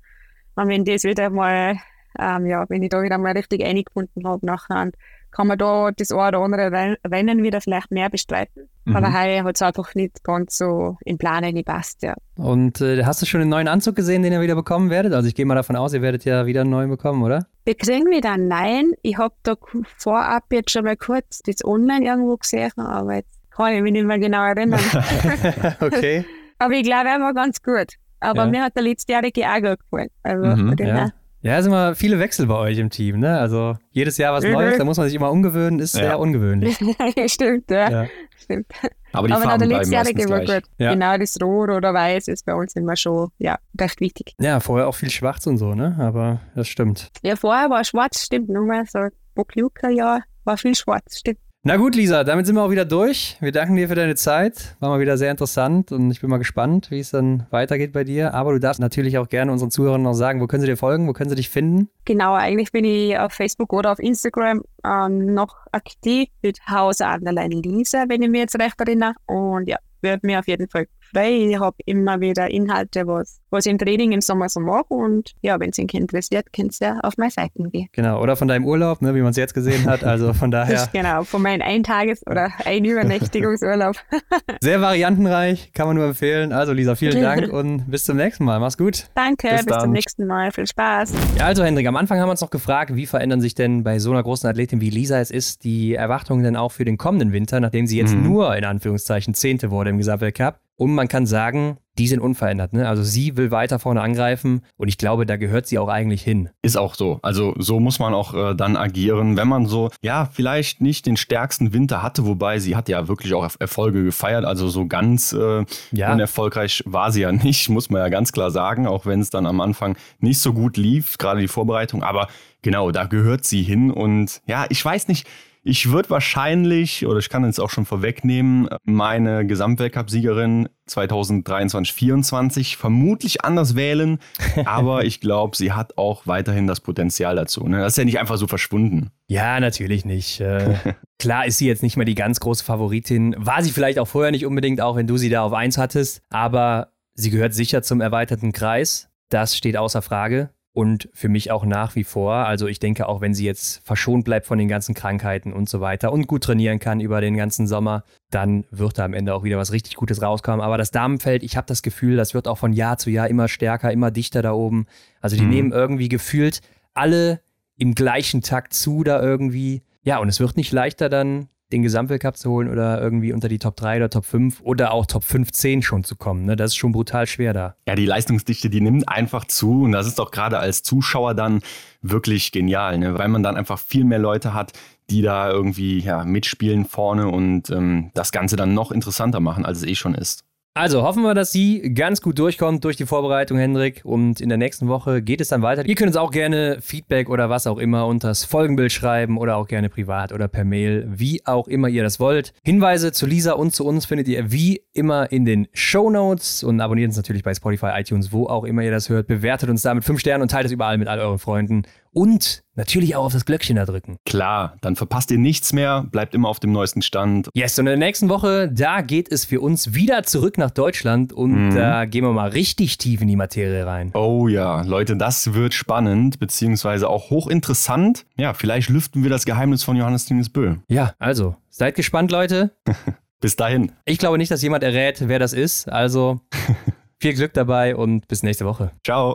[0.54, 1.78] Und wenn das wieder mal,
[2.18, 4.90] ähm, ja, wenn ich da wieder mal richtig eingefunden habe nachher,
[5.34, 8.68] kann man da das eine oder andere Rennen wieder vielleicht mehr bestreiten.
[8.84, 8.96] Mhm.
[8.96, 12.14] Aber heuer hat es einfach nicht ganz so in Plan gepasst, ja.
[12.36, 15.12] Und äh, hast du schon einen neuen Anzug gesehen, den ihr wieder bekommen werdet?
[15.12, 17.46] Also ich gehe mal davon aus, ihr werdet ja wieder einen neuen bekommen, oder?
[17.64, 18.92] Wir kriegen wieder einen neuen.
[19.02, 19.56] Ich habe da
[19.96, 24.06] vorab jetzt schon mal kurz das online irgendwo gesehen, aber jetzt kann ich mich nicht
[24.06, 24.80] mehr genau erinnern.
[25.80, 26.24] okay.
[26.58, 27.94] aber ich glaube, er war ganz gut.
[28.20, 28.50] Aber ja.
[28.50, 30.08] mir hat der letztjährige auch gut gefallen.
[30.22, 31.10] Also mhm, ja.
[31.44, 33.38] Ja, es sind immer viele Wechsel bei euch im Team, ne?
[33.38, 34.52] Also jedes Jahr was mhm.
[34.52, 36.00] Neues, da muss man sich immer umgewöhnen, ist ja.
[36.00, 36.74] sehr ungewöhnlich.
[37.26, 37.90] Stimmt, ja.
[37.90, 38.06] ja.
[38.42, 38.66] Stimmt.
[39.12, 40.46] Aber die Aber Farben bleiben meistens gleich.
[40.46, 40.62] Gut.
[40.78, 40.94] Ja.
[40.94, 44.34] Genau, das Rot oder Weiß ist bei uns immer schon ja, recht wichtig.
[44.40, 45.94] Ja, vorher auch viel Schwarz und so, ne?
[46.00, 47.10] Aber das stimmt.
[47.22, 48.48] Ja, vorher war Schwarz, stimmt.
[48.48, 49.00] Nur mal so
[49.34, 51.40] Bokluka-Jahr war viel Schwarz, stimmt.
[51.66, 53.38] Na gut, Lisa, damit sind wir auch wieder durch.
[53.40, 54.76] Wir danken dir für deine Zeit.
[54.80, 58.04] War mal wieder sehr interessant und ich bin mal gespannt, wie es dann weitergeht bei
[58.04, 58.34] dir.
[58.34, 61.08] Aber du darfst natürlich auch gerne unseren Zuhörern noch sagen, wo können sie dir folgen,
[61.08, 61.88] wo können sie dich finden?
[62.04, 68.04] Genau, eigentlich bin ich auf Facebook oder auf Instagram ähm, noch aktiv mit Haus Lisa,
[68.08, 69.14] wenn ich mich jetzt recht erinnere.
[69.24, 71.50] Und ja, würde mir auf jeden Fall freuen.
[71.50, 74.84] Ich habe immer wieder Inhalte, was, was ich im Training im Sommer so mache.
[74.88, 77.88] Und ja, wenn es ihn interessiert, könnt ihr auf meine Seiten gehen.
[77.92, 80.04] Genau, oder von deinem Urlaub, ne, wie man es jetzt gesehen hat.
[80.04, 80.88] Also von daher.
[80.92, 83.96] genau, von meinem Eintages- oder Einübernächtigungsurlaub.
[84.60, 86.52] Sehr variantenreich, kann man nur empfehlen.
[86.52, 88.60] Also Lisa, vielen Dank und bis zum nächsten Mal.
[88.60, 89.06] Mach's gut.
[89.14, 90.50] Danke, bis, bis zum nächsten Mal.
[90.52, 91.12] Viel Spaß.
[91.38, 93.98] Ja, also Hendrik, am Anfang haben wir uns noch gefragt, wie verändern sich denn bei
[93.98, 97.32] so einer großen Athletin wie Lisa es ist, die Erwartungen denn auch für den kommenden
[97.32, 98.24] Winter, nachdem sie jetzt mhm.
[98.24, 100.63] nur in Anführungszeichen Zehnte wurde im Gesamtweltcup.
[100.76, 102.72] Und man kann sagen, die sind unverändert.
[102.72, 102.88] Ne?
[102.88, 106.50] Also sie will weiter vorne angreifen und ich glaube, da gehört sie auch eigentlich hin.
[106.62, 107.20] Ist auch so.
[107.22, 111.16] Also so muss man auch äh, dann agieren, wenn man so, ja, vielleicht nicht den
[111.16, 114.44] stärksten Winter hatte, wobei sie hat ja wirklich auch Erfolge gefeiert.
[114.44, 116.12] Also so ganz äh, ja.
[116.12, 119.46] unerfolgreich war sie ja nicht, muss man ja ganz klar sagen, auch wenn es dann
[119.46, 122.02] am Anfang nicht so gut lief, gerade die Vorbereitung.
[122.02, 122.28] Aber
[122.62, 125.28] genau, da gehört sie hin und ja, ich weiß nicht,
[125.66, 133.74] ich würde wahrscheinlich, oder ich kann es auch schon vorwegnehmen, meine Gesamtweltcup-Siegerin 2023-24 vermutlich anders
[133.74, 134.18] wählen.
[134.66, 137.66] Aber ich glaube, sie hat auch weiterhin das Potenzial dazu.
[137.66, 137.78] Ne?
[137.78, 139.10] Das ist ja nicht einfach so verschwunden.
[139.26, 140.42] Ja, natürlich nicht.
[140.42, 140.74] Äh,
[141.18, 143.34] klar ist sie jetzt nicht mehr die ganz große Favoritin.
[143.38, 146.20] War sie vielleicht auch vorher nicht unbedingt, auch wenn du sie da auf eins hattest.
[146.28, 149.08] Aber sie gehört sicher zum erweiterten Kreis.
[149.30, 152.34] Das steht außer Frage und für mich auch nach wie vor.
[152.34, 155.80] Also ich denke, auch wenn sie jetzt verschont bleibt von den ganzen Krankheiten und so
[155.80, 159.44] weiter und gut trainieren kann über den ganzen Sommer, dann wird da am Ende auch
[159.44, 160.60] wieder was richtig Gutes rauskommen.
[160.60, 163.46] Aber das Damenfeld, ich habe das Gefühl, das wird auch von Jahr zu Jahr immer
[163.46, 164.86] stärker, immer dichter da oben.
[165.20, 165.50] Also die mhm.
[165.50, 166.60] nehmen irgendwie gefühlt
[166.92, 167.40] alle
[167.76, 169.82] im gleichen Takt zu da irgendwie.
[170.02, 173.58] Ja, und es wird nicht leichter dann den Gesamtweltcup zu holen oder irgendwie unter die
[173.58, 176.44] Top 3 oder Top 5 oder auch Top 15 schon zu kommen.
[176.44, 176.56] Ne?
[176.56, 177.76] Das ist schon brutal schwer da.
[177.86, 181.60] Ja, die Leistungsdichte, die nimmt einfach zu und das ist doch gerade als Zuschauer dann
[182.02, 183.18] wirklich genial, ne?
[183.18, 184.72] weil man dann einfach viel mehr Leute hat,
[185.10, 189.78] die da irgendwie ja, mitspielen vorne und ähm, das Ganze dann noch interessanter machen, als
[189.78, 190.44] es eh schon ist.
[190.76, 194.00] Also hoffen wir, dass sie ganz gut durchkommt durch die Vorbereitung, Hendrik.
[194.02, 195.86] Und in der nächsten Woche geht es dann weiter.
[195.86, 199.56] Ihr könnt uns auch gerne Feedback oder was auch immer unter das Folgenbild schreiben oder
[199.56, 202.52] auch gerne privat oder per Mail, wie auch immer ihr das wollt.
[202.64, 206.80] Hinweise zu Lisa und zu uns findet ihr wie immer in den Show Notes und
[206.80, 209.28] abonniert uns natürlich bei Spotify, iTunes, wo auch immer ihr das hört.
[209.28, 211.84] Bewertet uns da mit 5 Sternen und teilt es überall mit all euren Freunden
[212.14, 214.16] und natürlich auch auf das Glöckchen da drücken.
[214.24, 217.48] Klar, dann verpasst ihr nichts mehr, bleibt immer auf dem neuesten Stand.
[217.54, 221.32] Yes, und in der nächsten Woche, da geht es für uns wieder zurück nach Deutschland
[221.32, 221.74] und mhm.
[221.74, 224.10] da gehen wir mal richtig tief in die Materie rein.
[224.14, 228.24] Oh ja, Leute, das wird spannend, beziehungsweise auch hochinteressant.
[228.36, 230.76] Ja, vielleicht lüften wir das Geheimnis von Johannes Tinges Bö.
[230.88, 232.70] Ja, also, seid gespannt, Leute.
[233.40, 233.92] bis dahin.
[234.04, 236.40] Ich glaube nicht, dass jemand errät, wer das ist, also
[237.20, 238.90] viel Glück dabei und bis nächste Woche.
[239.04, 239.34] Ciao.